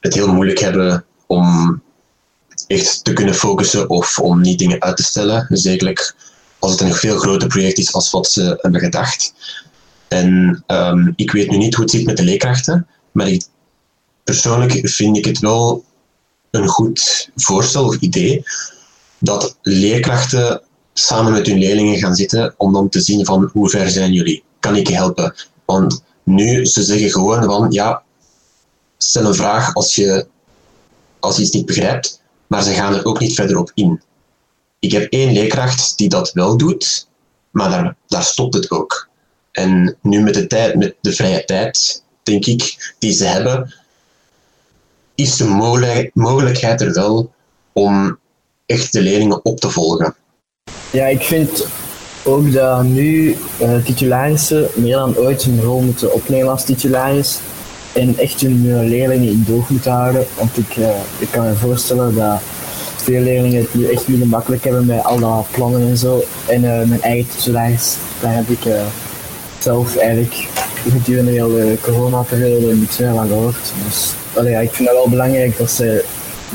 [0.00, 1.82] het heel moeilijk hebben om
[2.66, 5.46] echt te kunnen focussen of om niet dingen uit te stellen.
[5.50, 6.14] Zeker
[6.58, 9.34] als het een veel groter project is als wat ze hebben gedacht.
[10.08, 13.44] En um, ik weet nu niet hoe het zit met de leerkrachten, maar ik,
[14.24, 15.84] persoonlijk vind ik het wel
[16.50, 18.42] een goed voorstel of idee
[19.18, 23.90] dat leerkrachten samen met hun leerlingen gaan zitten om dan te zien van hoe ver
[23.90, 24.44] zijn jullie?
[24.60, 25.34] Kan ik je helpen?
[25.64, 28.02] Want nu, ze zeggen gewoon van ja,
[28.96, 30.26] stel een vraag als je,
[31.20, 34.02] als iets niet begrijpt, maar ze gaan er ook niet verder op in.
[34.78, 37.08] Ik heb één leerkracht die dat wel doet,
[37.50, 39.08] maar daar, daar stopt het ook.
[39.52, 43.74] En nu met de, tijd, met de vrije tijd, denk ik, die ze hebben,
[45.14, 45.44] is de
[46.14, 47.32] mogelijkheid er wel
[47.72, 48.18] om
[48.66, 50.16] echt de leerlingen op te volgen.
[50.92, 51.66] Ja, ik vind
[52.24, 57.38] ook dat nu uh, titularissen meer dan ooit hun rol moeten opnemen als titularis
[57.92, 60.26] en echt hun uh, leerlingen in doog moeten houden.
[60.38, 62.40] Want ik, uh, ik kan me voorstellen dat
[62.96, 66.24] veel leerlingen het nu echt niet makkelijk hebben met al dat plannen en zo.
[66.46, 68.66] En mijn eigen titularis, daar heb ik
[69.58, 70.48] zelf eigenlijk
[70.90, 73.72] gedurende de hele coronaperiode niet zo lang gehoord.
[73.86, 76.04] Dus allee, ik vind het wel belangrijk dat ze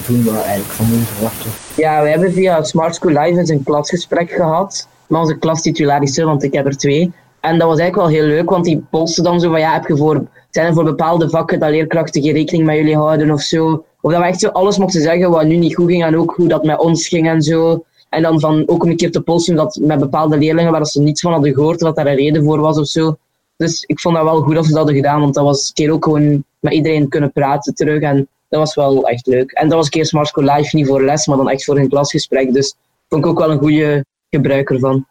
[0.08, 1.52] doen wat eigenlijk van hun verwachten.
[1.76, 6.44] Ja, we hebben via Smart School Live eens een klasgesprek gehad met onze klastitularissen, want
[6.44, 7.12] ik heb er twee.
[7.40, 9.88] En dat was eigenlijk wel heel leuk, want die polsten dan zo van ja, heb
[9.88, 13.42] je voor, zijn er voor bepaalde vakken dat leerkrachten geen rekening met jullie houden of
[13.42, 13.86] zo.
[14.02, 16.34] Of dat we echt zo alles mochten zeggen wat nu niet goed ging en ook
[16.36, 17.84] hoe dat met ons ging en zo.
[18.10, 21.22] En dan van ook een keer te polsen dat met bepaalde leerlingen waar ze niets
[21.22, 23.18] van hadden gehoord, dat daar een reden voor was of zo.
[23.58, 25.74] Dus ik vond dat wel goed dat ze dat hadden gedaan, want dat was een
[25.74, 28.02] keer ook gewoon met iedereen kunnen praten terug.
[28.02, 29.52] En dat was wel echt leuk.
[29.52, 31.90] En dat was een keer Smart Live, niet voor les, maar dan echt voor een
[31.90, 32.54] klasgesprek.
[32.54, 32.76] Dus
[33.10, 35.08] vond ik ook wel een goede gebruiker van.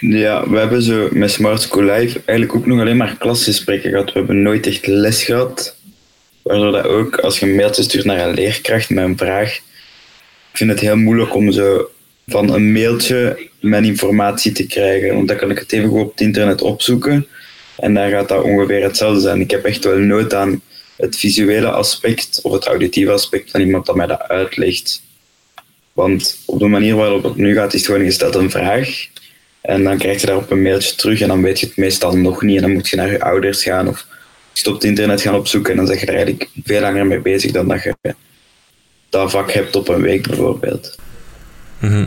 [0.00, 4.12] Ja, we hebben zo met Smart School Live eigenlijk ook nog alleen maar klasgesprekken gehad.
[4.12, 5.76] We hebben nooit echt les gehad.
[6.42, 9.54] Waardoor dat ook, als je een mailtje stuurt naar een leerkracht met een vraag,
[10.50, 11.88] ik vind het heel moeilijk om zo
[12.26, 15.14] van een mailtje mijn informatie te krijgen.
[15.14, 17.26] Want dan kan ik het even op het internet opzoeken.
[17.76, 19.40] En dan gaat dat ongeveer hetzelfde zijn.
[19.40, 20.62] Ik heb echt wel nood aan
[20.96, 25.02] het visuele aspect of het auditieve aspect van iemand dat mij dat uitlegt.
[25.92, 29.06] Want op de manier waarop het nu gaat, is het gewoon gesteld een vraag.
[29.60, 32.42] En dan krijg je daarop een mailtje terug en dan weet je het meestal nog
[32.42, 32.56] niet.
[32.56, 34.06] En dan moet je naar je ouders gaan of
[34.52, 35.70] je op internet gaan opzoeken.
[35.70, 38.14] En dan zeg je er eigenlijk veel langer mee bezig dan dat je
[39.08, 40.98] dat vak hebt op een week bijvoorbeeld.
[41.80, 42.06] Uh,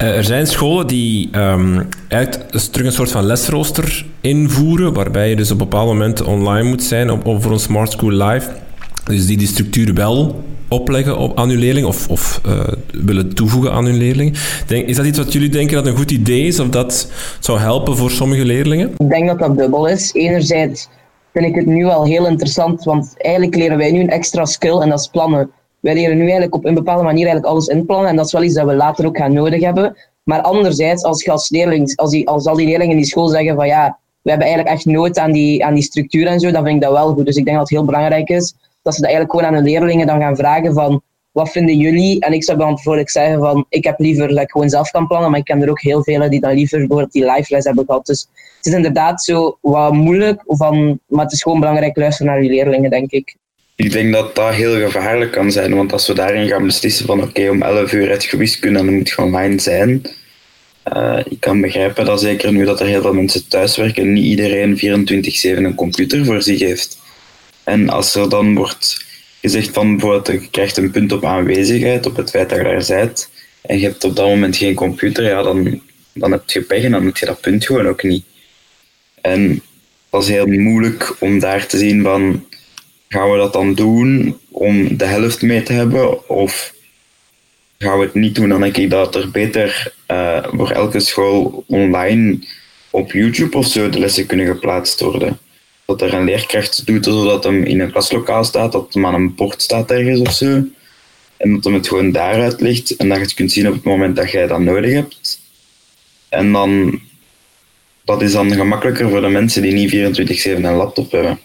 [0.00, 5.36] er zijn scholen die um, eigenlijk dus terug een soort van lesrooster invoeren, waarbij je
[5.36, 8.50] dus op bepaalde momenten online moet zijn op, voor een Smart School Live.
[9.04, 12.60] Dus die die structuur wel opleggen op, aan uw leerling of, of uh,
[13.04, 14.38] willen toevoegen aan hun leerling.
[14.66, 17.10] Denk, is dat iets wat jullie denken dat een goed idee is of dat
[17.40, 18.94] zou helpen voor sommige leerlingen?
[18.96, 20.12] Ik denk dat dat dubbel is.
[20.12, 20.88] Enerzijds
[21.32, 24.78] vind ik het nu al heel interessant, want eigenlijk leren wij nu een extra skill
[24.78, 25.50] en dat is plannen
[25.80, 28.08] wij leren nu eigenlijk op een bepaalde manier eigenlijk alles inplannen.
[28.08, 29.96] En dat is wel iets dat we later ook gaan nodig hebben.
[30.22, 33.28] Maar anderzijds, als je als leerling, als, die, als al die leerlingen in die school
[33.28, 36.50] zeggen van ja, we hebben eigenlijk echt nood aan die, aan die structuur en zo,
[36.50, 37.26] dan vind ik dat wel goed.
[37.26, 39.70] Dus ik denk dat het heel belangrijk is dat ze dat eigenlijk gewoon aan de
[39.70, 42.20] leerlingen dan gaan vragen van wat vinden jullie?
[42.20, 45.30] En ik zou bijvoorbeeld zeggen van, ik heb liever dat ik gewoon zelf kan plannen,
[45.30, 47.84] maar ik ken er ook heel velen die dan liever bijvoorbeeld die live les hebben
[47.84, 48.06] gehad.
[48.06, 52.42] Dus het is inderdaad zo wat moeilijk, van, maar het is gewoon belangrijk luisteren naar
[52.42, 53.36] je leerlingen, denk ik.
[53.80, 57.22] Ik denk dat dat heel gevaarlijk kan zijn, want als we daarin gaan beslissen van
[57.22, 60.02] oké, om 11 uur het gewiskunde, dan moet je online zijn.
[60.92, 64.76] Uh, ik kan begrijpen dat zeker nu dat er heel veel mensen thuiswerken, niet iedereen
[64.76, 64.80] 24-7
[65.42, 66.98] een computer voor zich heeft.
[67.64, 69.04] En als er dan wordt
[69.40, 72.84] gezegd van bijvoorbeeld, je krijgt een punt op aanwezigheid, op het feit dat je daar
[72.88, 76.82] bent, en je hebt op dat moment geen computer, ja, dan, dan heb je pech
[76.82, 78.24] en dan heb je dat punt gewoon ook niet.
[79.20, 79.62] En
[80.10, 82.44] dat is heel moeilijk om daar te zien van,
[83.12, 86.74] gaan we dat dan doen om de helft mee te hebben, of
[87.78, 91.64] gaan we het niet doen, dan denk ik dat er beter uh, voor elke school
[91.66, 92.38] online
[92.90, 95.38] op YouTube of zo de lessen kunnen geplaatst worden
[95.90, 99.34] dat er een leerkracht doet zodat hem in een klaslokaal staat, dat hem aan een
[99.34, 100.64] bord staat ergens of zo.
[101.36, 103.84] En dat hem het gewoon daaruit ligt en dat je het kunt zien op het
[103.84, 105.40] moment dat jij dat nodig hebt.
[106.28, 107.00] En dan,
[108.04, 109.94] dat is dan gemakkelijker voor de mensen die niet
[110.48, 111.38] 24-7 een laptop hebben.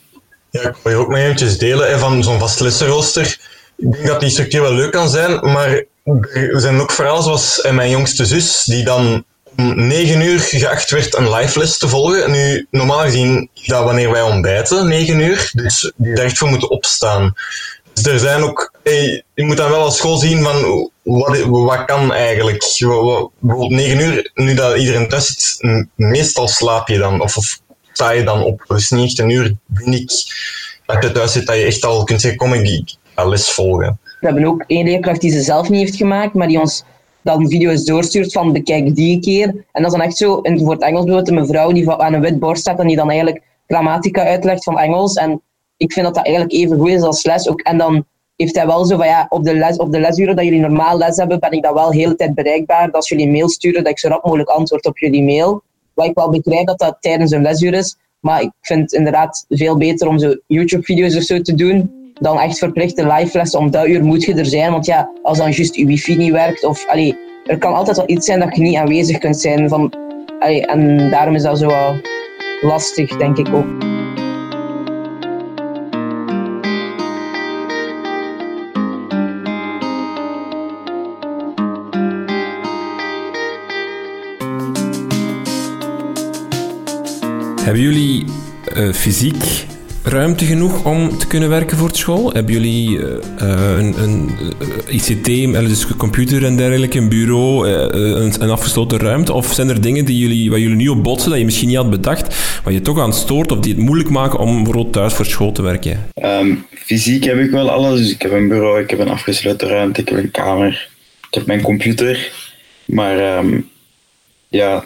[0.55, 3.37] Ja, ik wil je ook nog eventjes delen van zo'n vast lessenrooster.
[3.77, 7.67] Ik denk dat die structuur wel leuk kan zijn, maar er zijn ook verhalen zoals
[7.71, 9.25] mijn jongste zus, die dan
[9.57, 12.31] om 9 uur geacht werd een live les te volgen.
[12.31, 16.69] Nu, normaal gezien dat wanneer wij ontbijten, 9 uur, dus die daar echt voor moeten
[16.69, 17.33] opstaan.
[17.93, 21.85] Dus er zijn ook, hey, je moet dan wel als school zien van wat, wat
[21.85, 22.75] kan eigenlijk.
[22.77, 25.57] Bijvoorbeeld 9 uur, nu dat iedereen thuis
[25.95, 27.59] meestal slaap je dan of, of
[27.95, 28.63] sta je dan op.
[28.67, 29.53] Dus niet echt een uur
[29.84, 30.10] ik
[30.86, 33.99] dat je thuis zit dat je echt al kunt zeggen, kom ik ga les volgen.
[34.19, 36.84] We hebben ook één leerkracht die ze zelf niet heeft gemaakt, maar die ons
[37.21, 39.47] dan video's doorstuurt van bekijk die keer.
[39.47, 42.13] En dat is dan echt zo, in, voor het Engels bijvoorbeeld, een mevrouw die aan
[42.13, 45.13] een wit bord staat en die dan eigenlijk grammatica uitlegt van Engels.
[45.13, 45.41] En
[45.77, 47.49] ik vind dat dat eigenlijk even goed is als les.
[47.49, 48.05] Ook, en dan
[48.36, 50.97] heeft hij wel zo van ja, op de, les, op de lesuren dat jullie normaal
[50.97, 52.86] les hebben, ben ik dan wel de hele tijd bereikbaar.
[52.86, 55.63] Dat als jullie mail sturen, dat ik zo rap mogelijk antwoord op jullie mail.
[55.95, 57.97] Wat ik wel begrijp dat dat tijdens een lesuur is.
[58.19, 62.39] Maar ik vind het inderdaad veel beter om zo YouTube-video's of zo te doen dan
[62.39, 63.60] echt verplichte live lessen.
[63.60, 64.71] Om dat uur moet je er zijn.
[64.71, 66.86] Want ja, als dan juist je wifi niet werkt, of
[67.45, 69.69] er kan altijd wel iets zijn dat je niet aanwezig kunt zijn.
[69.69, 69.93] Van,
[70.39, 71.95] en daarom is dat zo wel
[72.62, 73.94] lastig, denk ik ook.
[87.65, 88.25] Hebben jullie
[88.78, 89.65] uh, fysiek
[90.04, 92.32] ruimte genoeg om te kunnen werken voor school?
[92.34, 93.08] Hebben jullie uh,
[93.78, 94.32] een, een
[94.88, 95.25] uh, ICT,
[95.67, 99.34] dus een computer en dergelijke, een bureau, een, een, afgesloten ruimte?
[99.34, 101.78] Of zijn er dingen die jullie, waar jullie nu op botsen dat je misschien niet
[101.78, 105.13] had bedacht, waar je toch aan stoort of die het moeilijk maken om bijvoorbeeld thuis
[105.13, 106.10] voor school te werken?
[106.23, 107.99] Um, fysiek heb ik wel alles.
[107.99, 110.89] Dus ik heb een bureau, ik heb een afgesloten ruimte, ik heb een kamer,
[111.28, 112.32] ik heb mijn computer.
[112.86, 113.69] Maar um,
[114.47, 114.84] ja,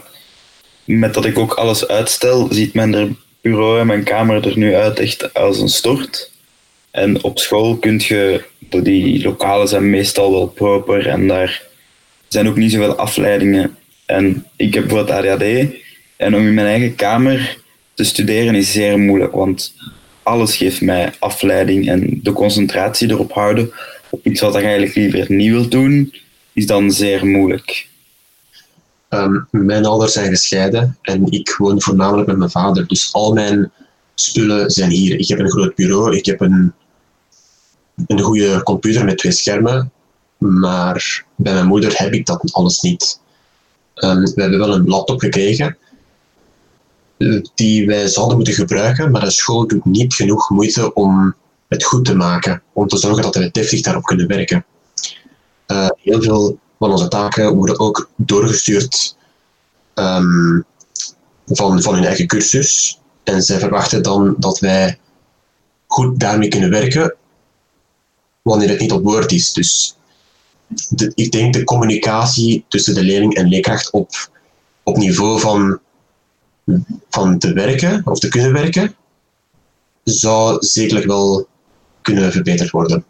[0.97, 3.09] met dat ik ook alles uitstel, ziet er
[3.41, 6.31] bureau en mijn kamer er nu uit echt als een stort.
[6.91, 11.63] En op school kun je, die lokalen zijn meestal wel proper en daar
[12.27, 13.77] zijn ook niet zoveel afleidingen.
[14.05, 15.43] En ik heb bijvoorbeeld ADHD
[16.17, 17.57] en om in mijn eigen kamer
[17.93, 19.75] te studeren is zeer moeilijk, want
[20.23, 23.71] alles geeft mij afleiding en de concentratie erop houden
[24.09, 26.13] op iets wat ik eigenlijk liever niet wil doen,
[26.53, 27.88] is dan zeer moeilijk.
[29.09, 32.87] Um, mijn ouders zijn gescheiden en ik woon voornamelijk met mijn vader.
[32.87, 33.71] Dus al mijn
[34.15, 35.19] spullen zijn hier.
[35.19, 36.73] Ik heb een groot bureau, ik heb een,
[38.07, 39.91] een goede computer met twee schermen,
[40.37, 43.19] maar bij mijn moeder heb ik dat alles niet.
[43.95, 45.77] Um, we hebben wel een laptop gekregen
[47.17, 51.35] eh, die wij zouden moeten gebruiken, maar de school doet niet genoeg moeite om
[51.67, 54.65] het goed te maken, om te zorgen dat we deftig daarop kunnen werken.
[55.67, 59.15] Uh, heel veel van onze taken worden ook doorgestuurd
[59.95, 60.65] um,
[61.45, 62.99] van, van hun eigen cursus.
[63.23, 64.99] En zij verwachten dan dat wij
[65.87, 67.15] goed daarmee kunnen werken
[68.41, 69.53] wanneer het niet op woord is.
[69.53, 69.95] Dus
[71.15, 74.29] ik denk de communicatie tussen de leerling en leerkracht op,
[74.83, 75.79] op niveau van,
[77.09, 78.95] van te werken of te kunnen werken,
[80.03, 81.47] zou zekerlijk wel
[82.01, 83.05] kunnen verbeterd worden.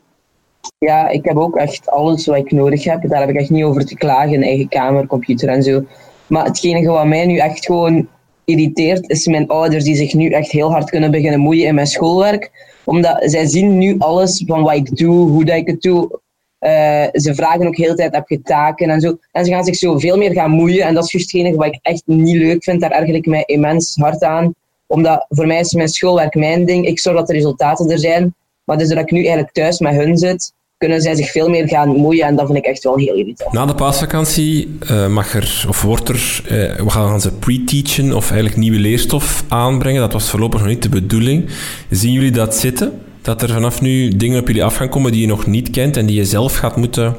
[0.78, 3.10] Ja, ik heb ook echt alles wat ik nodig heb.
[3.10, 4.44] Daar heb ik echt niet over te klagen.
[4.44, 5.84] Eigen kamer, computer en zo.
[6.28, 8.08] Maar hetgene wat mij nu echt gewoon
[8.46, 11.88] irriteert, is mijn ouders die zich nu echt heel hard kunnen beginnen moeien in mijn
[11.88, 12.52] schoolwerk.
[12.84, 16.20] Omdat zij zien nu alles van wat ik doe, hoe dat ik het doe.
[16.60, 19.18] Uh, ze vragen ook heel de tijd, heb je taken en zo.
[19.32, 20.86] En ze gaan zich zo veel meer gaan moeien.
[20.86, 22.82] En dat is juist hetgene wat ik echt niet leuk vind.
[22.82, 24.54] Daar erger mij immens hard aan.
[24.88, 26.86] Omdat voor mij is mijn schoolwerk mijn ding.
[26.86, 28.34] Ik zorg dat de resultaten er zijn.
[28.64, 31.68] Maar dus dat ik nu eigenlijk thuis met hun zit, kunnen zij zich veel meer
[31.68, 33.54] gaan moeien en dat vind ik echt wel heel irritant.
[33.54, 38.30] Na de paasvakantie uh, mag er, of wordt er, uh, we gaan ze pre-teachen of
[38.30, 40.02] eigenlijk nieuwe leerstof aanbrengen.
[40.02, 41.50] Dat was voorlopig nog niet de bedoeling.
[41.90, 43.02] Zien jullie dat zitten?
[43.22, 45.98] Dat er vanaf nu dingen op jullie af gaan komen die je nog niet kent
[45.98, 47.16] en die je zelf gaat moeten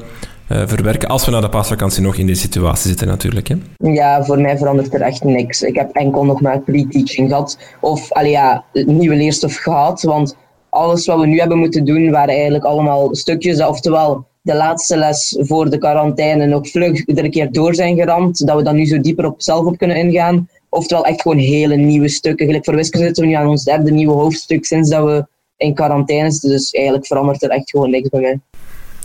[0.53, 3.49] uh, verwerken, als we na de paasvakantie nog in die situatie zitten natuurlijk.
[3.49, 3.55] Hè?
[3.77, 5.63] Ja, voor mij verandert er echt niks.
[5.63, 10.37] Ik heb enkel nog maar pre-teaching gehad, of allee, ja, nieuwe leerstof gehad, want
[10.71, 15.37] alles wat we nu hebben moeten doen waren eigenlijk allemaal stukjes, oftewel de laatste les
[15.39, 18.87] voor de quarantaine nog vlug er een keer door zijn geramd, dat we dan nu
[18.87, 20.49] zo dieper op zelf op kunnen ingaan.
[20.69, 22.47] Oftewel echt gewoon hele nieuwe stukken.
[22.47, 25.75] Gelijk voor wiskunde zitten we nu aan ons derde nieuwe hoofdstuk sinds dat we in
[25.75, 26.51] quarantaine zitten.
[26.51, 28.39] Dus eigenlijk verandert er echt gewoon niks bij mij.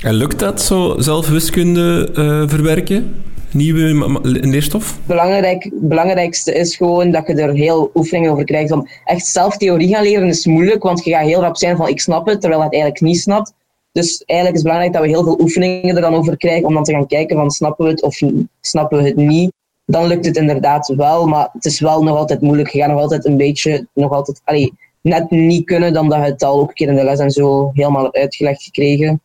[0.01, 3.23] En lukt dat zo zelf wiskunde uh, verwerken?
[3.55, 4.99] Nieuwe leerstof?
[5.05, 8.71] Belangrijk, belangrijkste is gewoon dat je er heel oefeningen over krijgt.
[8.71, 11.87] Om echt zelf theorie gaan leren is moeilijk, want je gaat heel rap zijn van
[11.87, 13.53] ik snap het, terwijl je het eigenlijk niet snapt.
[13.91, 16.73] Dus eigenlijk is het belangrijk dat we heel veel oefeningen er dan over krijgen, om
[16.73, 18.19] dan te gaan kijken van snappen we het of
[18.61, 19.51] snappen we het niet.
[19.85, 22.69] Dan lukt het inderdaad wel, maar het is wel nog altijd moeilijk.
[22.69, 26.25] Je gaat nog altijd een beetje, nog altijd, allee, net niet kunnen dan dat je
[26.25, 29.21] het al ook een keer in de les en zo helemaal uitgelegd gekregen.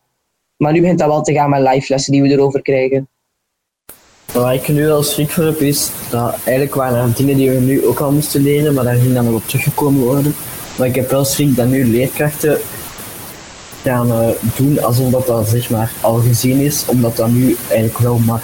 [0.57, 3.07] Maar nu begint dat wel te gaan met live lessen die we erover krijgen.
[4.31, 7.59] Waar ik nu wel schrik voor heb is dat eigenlijk waren er dingen die we
[7.59, 10.35] nu ook al moesten leren, maar daar ging dan nog op teruggekomen worden.
[10.77, 12.57] Maar ik heb wel schrik dat nu leerkrachten
[13.83, 17.97] gaan uh, doen alsof dat, dat zeg maar, al gezien is, omdat dat nu eigenlijk
[17.97, 18.41] wel mag.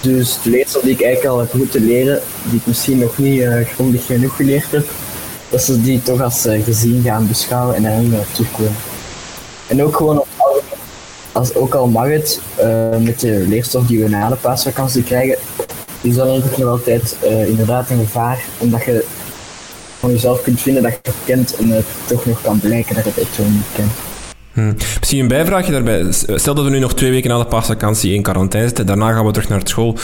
[0.00, 3.40] Dus de leerstof die ik eigenlijk al heb moeten leren, die ik misschien nog niet
[3.40, 4.86] uh, grondig genoeg geleerd heb,
[5.48, 8.76] dat ze die toch als uh, gezien gaan beschouwen en daar niet terugkomen.
[9.66, 10.26] En ook gewoon op
[11.36, 15.36] als, ook al mag het uh, met de leerstof die we na de paasvakantie krijgen,
[16.00, 19.04] is dat natuurlijk nog altijd uh, inderdaad een gevaar, omdat je
[19.98, 23.04] van jezelf kunt vinden dat je het kent en het toch nog kan blijken dat
[23.04, 23.90] je het echt zo niet kent.
[24.52, 24.74] Hmm.
[24.98, 26.06] Misschien een bijvraagje daarbij.
[26.10, 29.26] Stel dat we nu nog twee weken na de paasvakantie in quarantaine zitten, daarna gaan
[29.26, 29.96] we terug naar school.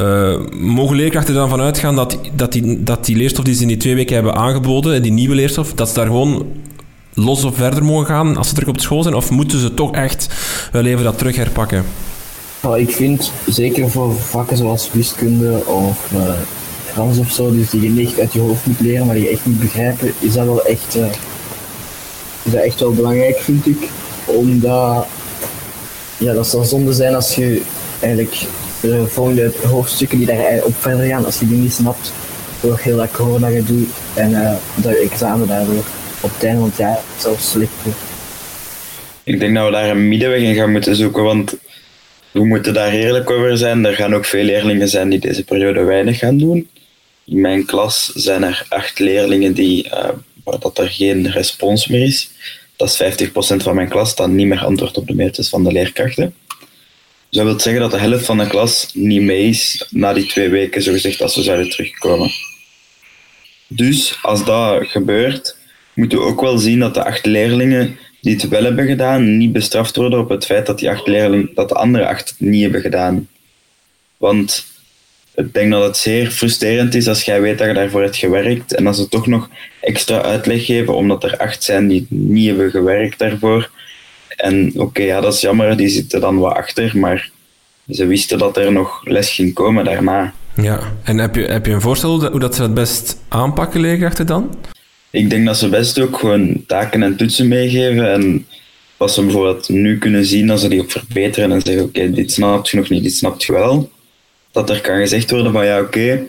[0.00, 3.62] Uh, mogen leerkrachten er dan vanuit gaan dat, dat, die, dat die leerstof die ze
[3.62, 6.46] in die twee weken hebben aangeboden, die nieuwe leerstof, dat ze daar gewoon
[7.18, 9.14] los of verder mogen gaan als ze terug op school zijn?
[9.14, 10.26] Of moeten ze toch echt
[10.72, 11.84] wel even dat terug herpakken?
[12.76, 16.30] ik vind, zeker voor vakken zoals wiskunde of uh,
[16.84, 19.30] Frans of zo, dus die je niet uit je hoofd moet leren, maar die je
[19.30, 21.06] echt niet begrijpen, is dat wel echt, uh,
[22.42, 23.88] is dat echt wel belangrijk, vind ik.
[24.24, 25.06] Omdat
[26.18, 27.62] ja, dat zou zonde zijn als je
[28.00, 28.46] eigenlijk
[28.80, 32.12] de volgende hoofdstukken die daar op verder gaan, als je die niet snapt,
[32.60, 35.84] door heel dat corona doet en uh, dat je examen daardoor
[36.20, 37.72] op het einde van het jaar zelfs slecht
[39.22, 41.56] Ik denk dat we daar een middenweg in gaan moeten zoeken, want
[42.30, 43.84] we moeten daar eerlijk over zijn.
[43.84, 46.68] Er gaan ook veel leerlingen zijn die deze periode weinig gaan doen.
[47.24, 49.88] In mijn klas zijn er acht leerlingen die,
[50.44, 52.30] waar dat er geen respons meer is.
[52.76, 55.72] Dat is 50% van mijn klas dat niet meer antwoordt op de mailtjes van de
[55.72, 56.34] leerkrachten.
[57.28, 60.26] Dus dat wil zeggen dat de helft van de klas niet mee is na die
[60.26, 62.30] twee weken, zogezegd, als we zouden terugkomen.
[63.66, 65.57] Dus als dat gebeurt,
[65.98, 69.52] moeten we ook wel zien dat de acht leerlingen die het wel hebben gedaan, niet
[69.52, 72.62] bestraft worden op het feit dat, die acht leerlingen, dat de andere acht het niet
[72.62, 73.28] hebben gedaan.
[74.16, 74.66] Want
[75.34, 78.74] ik denk dat het zeer frustrerend is als jij weet dat je daarvoor hebt gewerkt
[78.74, 79.48] en als ze toch nog
[79.80, 83.70] extra uitleg geven omdat er acht zijn die niet hebben gewerkt daarvoor.
[84.28, 87.30] En oké, ja, dat is jammer, die zitten dan wat achter, maar
[87.90, 90.32] ze wisten dat er nog les ging komen daarna.
[90.54, 94.26] Ja, en heb je, heb je een voorstel hoe dat ze het best aanpakken, leerkrachten
[94.26, 94.56] dan?
[95.10, 98.12] Ik denk dat ze best ook gewoon taken en toetsen meegeven.
[98.12, 98.46] En
[98.96, 102.32] wat ze bijvoorbeeld nu kunnen zien, dat ze die ook verbeteren en zeggen: Oké, dit
[102.32, 103.90] snapt je nog niet, dit snapt je wel.
[104.52, 106.26] Dat er kan gezegd worden van ja, oké.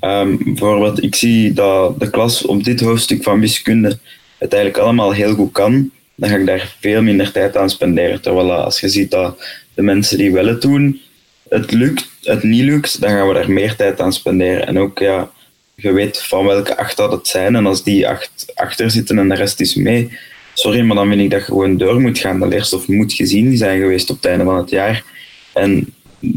[0.00, 3.98] Ehm, bijvoorbeeld, ik zie dat de klas op dit hoofdstuk van wiskunde
[4.38, 5.90] het eigenlijk allemaal heel goed kan.
[6.14, 8.20] Dan ga ik daar veel minder tijd aan spenderen.
[8.20, 11.00] Terwijl als je ziet dat de mensen die wel het doen,
[11.48, 14.66] het lukt, het niet lukt, dan gaan we daar meer tijd aan spenderen.
[14.66, 15.30] En ook ja,
[15.74, 17.56] je weet van welke acht dat het zijn.
[17.56, 20.18] En als die acht achter zitten en de rest is mee,
[20.54, 22.40] sorry, maar dan vind ik dat je gewoon door moet gaan.
[22.40, 25.04] De leerstof moet gezien zijn geweest op het einde van het jaar.
[25.52, 25.94] En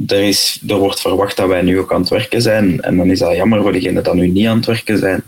[0.08, 2.82] er, is, er wordt verwacht dat wij nu ook aan het werken zijn.
[2.82, 5.24] En dan is dat jammer voor degenen die nu niet aan het werken zijn.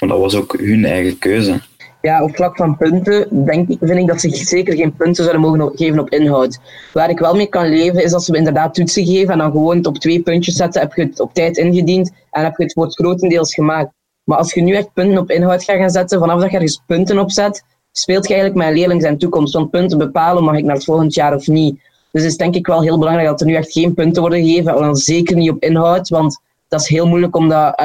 [0.00, 1.60] Maar dat was ook hun eigen keuze
[2.02, 5.76] ja, op vlak van punten denk, vind ik dat ze zeker geen punten zouden mogen
[5.76, 6.58] geven op inhoud.
[6.92, 9.76] Waar ik wel mee kan leven, is dat ze inderdaad toetsen geven en dan gewoon
[9.76, 10.80] het op twee puntjes zetten.
[10.80, 13.92] Heb je het op tijd ingediend en heb je het woord grotendeels gemaakt.
[14.24, 16.82] Maar als je nu echt punten op inhoud gaat gaan zetten, vanaf dat je ergens
[16.86, 19.54] punten op zet, speelt je eigenlijk een leerling zijn toekomst.
[19.54, 21.74] Want punten bepalen, mag ik naar het volgend jaar of niet.
[22.10, 24.44] Dus het is denk ik wel heel belangrijk dat er nu echt geen punten worden
[24.44, 24.74] gegeven.
[24.74, 27.82] En dan zeker niet op inhoud, want dat is heel moeilijk om dat,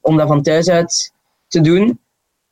[0.00, 1.12] om dat van thuis uit
[1.48, 2.00] te doen.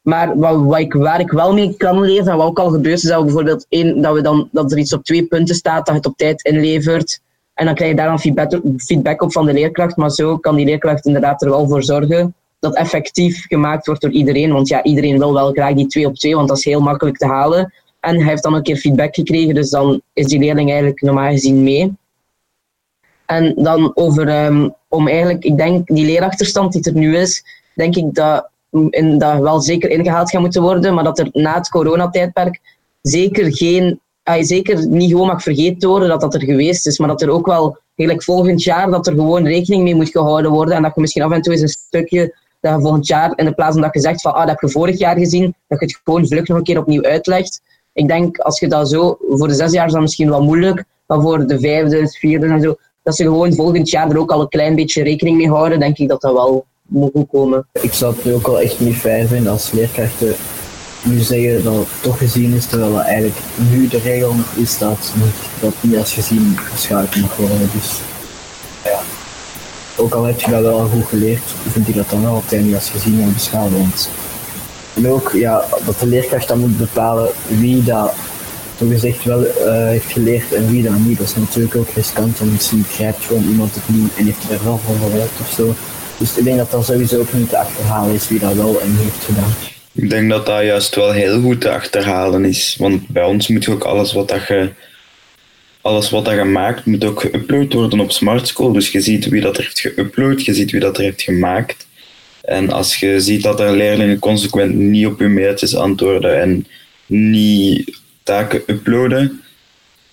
[0.02, 3.66] Maar waar ik wel mee kan leven, en wat ook al gebeurt, is dat bijvoorbeeld
[3.68, 6.42] één, dat, we dan, dat er iets op twee punten staat, dat het op tijd
[6.42, 7.20] inlevert.
[7.54, 9.96] En dan krijg je daar dan feedback, feedback op van de leerkracht.
[9.96, 14.10] Maar zo kan die leerkracht inderdaad er wel voor zorgen dat effectief gemaakt wordt door
[14.10, 14.52] iedereen.
[14.52, 17.16] Want ja, iedereen wil wel graag die twee op twee, want dat is heel makkelijk
[17.16, 17.72] te halen.
[18.00, 21.30] En hij heeft dan een keer feedback gekregen, dus dan is die leerling eigenlijk normaal
[21.30, 21.92] gezien mee.
[23.26, 27.44] En dan over, ehm, om eigenlijk, ik denk, die leerachterstand die er nu is,
[27.74, 31.54] denk ik dat, in, dat wel zeker ingehaald gaat moeten worden, maar dat er na
[31.54, 32.60] het coronatijdperk
[33.02, 37.08] zeker geen, uh, zeker niet gewoon mag vergeten worden dat dat er geweest is, maar
[37.08, 40.74] dat er ook wel eigenlijk volgend jaar dat er gewoon rekening mee moet gehouden worden
[40.74, 43.44] en dat je misschien af en toe eens een stukje dat je volgend jaar, in
[43.44, 45.80] de plaats van dat je zegt van ah, dat heb je vorig jaar gezien, dat
[45.80, 47.62] je het gewoon vlug nog een keer opnieuw uitlegt.
[47.92, 50.84] Ik denk, als je dat zo, voor de zes jaar is dat misschien wel moeilijk,
[51.06, 54.40] maar voor de vijfde, vierde en zo, dat ze gewoon volgend jaar er ook al
[54.40, 57.66] een klein beetje rekening mee houden, denk ik dat dat wel moet komen.
[57.80, 60.34] Ik zou het nu ook wel echt niet fijn vinden als leerkrachten
[61.02, 63.38] nu zeggen dat het toch gezien is, terwijl dat eigenlijk
[63.70, 65.12] nu de regel is dat
[65.60, 67.70] dat niet als gezien beschouwd mag worden.
[67.72, 68.00] Dus
[68.84, 69.00] ja,
[69.96, 72.74] ook al heb je dat wel goed geleerd, vind ik dat dan wel altijd niet
[72.74, 73.72] als gezien en beschouwd.
[74.94, 78.12] En ook ja, dat de leerkracht dan moet bepalen wie dat
[78.78, 79.52] zogezegd wel uh,
[79.86, 81.18] heeft geleerd en wie dan niet.
[81.18, 84.64] Dat is natuurlijk ook riskant, want misschien grijpt gewoon iemand het niet en heeft er
[84.64, 85.74] wel van gewerkt of zo.
[86.20, 88.96] Dus ik denk dat dat sowieso ook niet te achterhalen is wie dat wel en
[88.96, 89.54] heeft gedaan.
[89.92, 92.76] Ik denk dat dat juist wel heel goed te achterhalen is.
[92.78, 94.70] Want bij ons moet je ook alles wat dat je,
[95.80, 98.72] alles wat dat je maakt, moet ook geüpload worden op Smart School.
[98.72, 101.86] Dus je ziet wie dat er heeft geüpload, je ziet wie dat er heeft gemaakt.
[102.40, 106.66] En als je ziet dat er leerlingen consequent niet op je mailtjes antwoorden en
[107.06, 109.42] niet taken uploaden,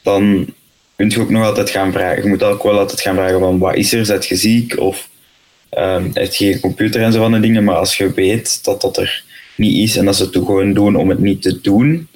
[0.01, 0.47] dan
[0.95, 2.23] kun je ook nog altijd gaan vragen.
[2.23, 5.09] Je moet ook wel altijd gaan vragen van wat is er, zet je ziek of
[5.71, 7.63] um, je geen computer en zo van de dingen.
[7.63, 9.23] Maar als je weet dat dat er
[9.55, 12.07] niet is en dat ze het gewoon doen om het niet te doen,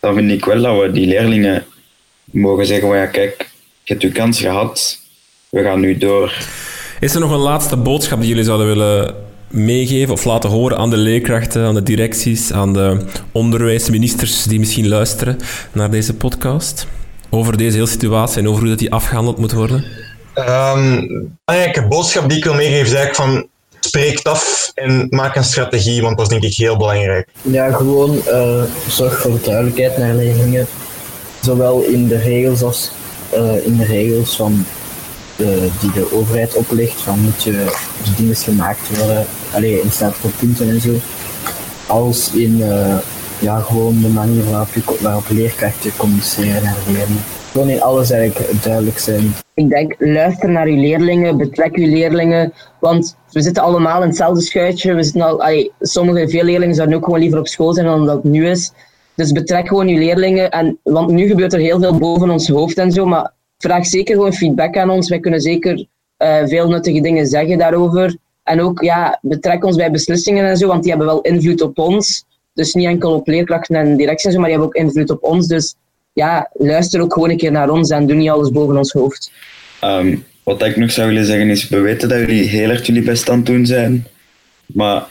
[0.00, 1.66] dan vind ik wel dat we die leerlingen
[2.24, 3.50] mogen zeggen van ja kijk,
[3.82, 5.00] je hebt je kans gehad,
[5.48, 6.34] we gaan nu door.
[7.00, 9.14] Is er nog een laatste boodschap die jullie zouden willen
[9.50, 14.88] meegeven of laten horen aan de leerkrachten, aan de directies, aan de onderwijsministers die misschien
[14.88, 15.36] luisteren
[15.72, 16.86] naar deze podcast?
[17.30, 19.84] Over deze hele situatie en over hoe dat die afgehandeld moet worden?
[20.38, 23.48] Um, belangrijke boodschap die ik wil meegeven is eigenlijk van
[23.80, 27.28] spreek af en maak een strategie, want dat is denk ik heel belangrijk.
[27.42, 30.66] Ja, gewoon uh, zorg voor duidelijkheid naar leerlingen,
[31.40, 32.90] zowel in de regels als
[33.34, 34.64] uh, in de regels van
[35.80, 37.64] die de overheid oplegt, van moet je
[38.04, 40.90] die dingen gemaakt worden, alleen in staat voor punten en zo,
[41.86, 42.62] als in
[43.38, 47.24] ja, gewoon de manier waarop, je, waarop leerkrachten communiceren naar leerlingen.
[47.54, 49.32] In alles eigenlijk duidelijk zijn.
[49.54, 54.40] Ik denk, luister naar je leerlingen, betrek je leerlingen, want we zitten allemaal in hetzelfde
[54.40, 54.94] schuitje.
[54.94, 58.14] We zitten al, sommige, veel leerlingen zouden ook gewoon liever op school zijn dan dat
[58.14, 58.72] het nu is.
[59.14, 60.50] Dus betrek gewoon je leerlingen.
[60.50, 64.14] En, want nu gebeurt er heel veel boven ons hoofd en zo, maar vraag zeker
[64.14, 65.08] gewoon feedback aan ons.
[65.08, 65.86] Wij kunnen zeker
[66.18, 68.16] uh, veel nuttige dingen zeggen daarover.
[68.42, 71.78] En ook ja, betrek ons bij beslissingen en zo, want die hebben wel invloed op
[71.78, 72.24] ons.
[72.52, 75.22] Dus niet enkel op leerkrachten en directie en zo, maar die hebben ook invloed op
[75.22, 75.46] ons.
[75.46, 75.74] Dus
[76.18, 79.30] ja, luister ook gewoon een keer naar ons en doe niet alles boven ons hoofd.
[79.84, 83.02] Um, wat ik nog zou willen zeggen is, we weten dat jullie heel erg jullie
[83.02, 84.06] best aan het doen zijn.
[84.66, 85.06] Maar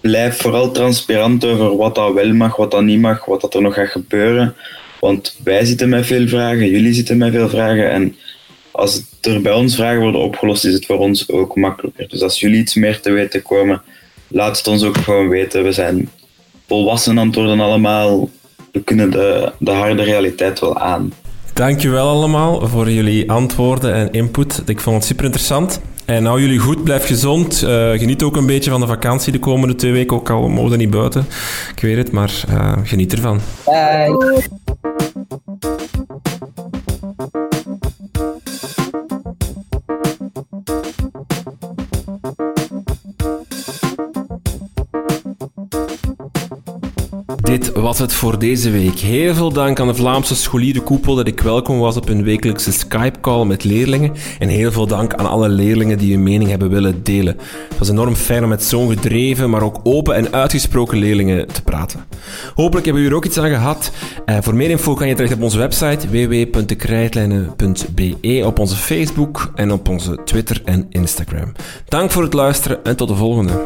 [0.00, 3.62] blijf vooral transparant over wat dat wel mag, wat dat niet mag, wat dat er
[3.62, 4.54] nog gaat gebeuren.
[5.00, 7.90] Want wij zitten met veel vragen, jullie zitten met veel vragen.
[7.90, 8.16] En
[8.70, 12.08] als er bij ons vragen worden opgelost, is het voor ons ook makkelijker.
[12.08, 13.82] Dus als jullie iets meer te weten komen,
[14.28, 15.64] laat het ons ook gewoon weten.
[15.64, 16.10] We zijn
[16.66, 18.28] volwassen antwoorden allemaal.
[18.76, 21.12] We kunnen de, de harde realiteit wel aan.
[21.52, 24.62] Dankjewel allemaal voor jullie antwoorden en input.
[24.66, 25.80] Ik vond het super interessant.
[26.04, 27.62] En nou jullie goed, blijf gezond.
[27.62, 30.78] Uh, geniet ook een beetje van de vakantie de komende twee weken, ook al mogen
[30.78, 31.26] niet buiten.
[31.76, 33.40] Ik weet het, maar uh, geniet ervan.
[33.64, 34.44] Bye.
[47.56, 48.98] Dit was het voor deze week.
[48.98, 52.72] Heel veel dank aan de Vlaamse scholieren koepel dat ik welkom was op hun wekelijkse
[52.72, 54.12] Skype-call met leerlingen.
[54.38, 57.36] En heel veel dank aan alle leerlingen die hun mening hebben willen delen.
[57.68, 61.62] Het was enorm fijn om met zo'n gedreven, maar ook open en uitgesproken leerlingen te
[61.62, 62.04] praten.
[62.54, 63.90] Hopelijk hebben jullie er ook iets aan gehad.
[64.26, 69.72] Uh, voor meer info kan je terecht op onze website www.dekrijtlijnen.be, op onze Facebook en
[69.72, 71.52] op onze Twitter en Instagram.
[71.88, 73.64] Dank voor het luisteren en tot de volgende.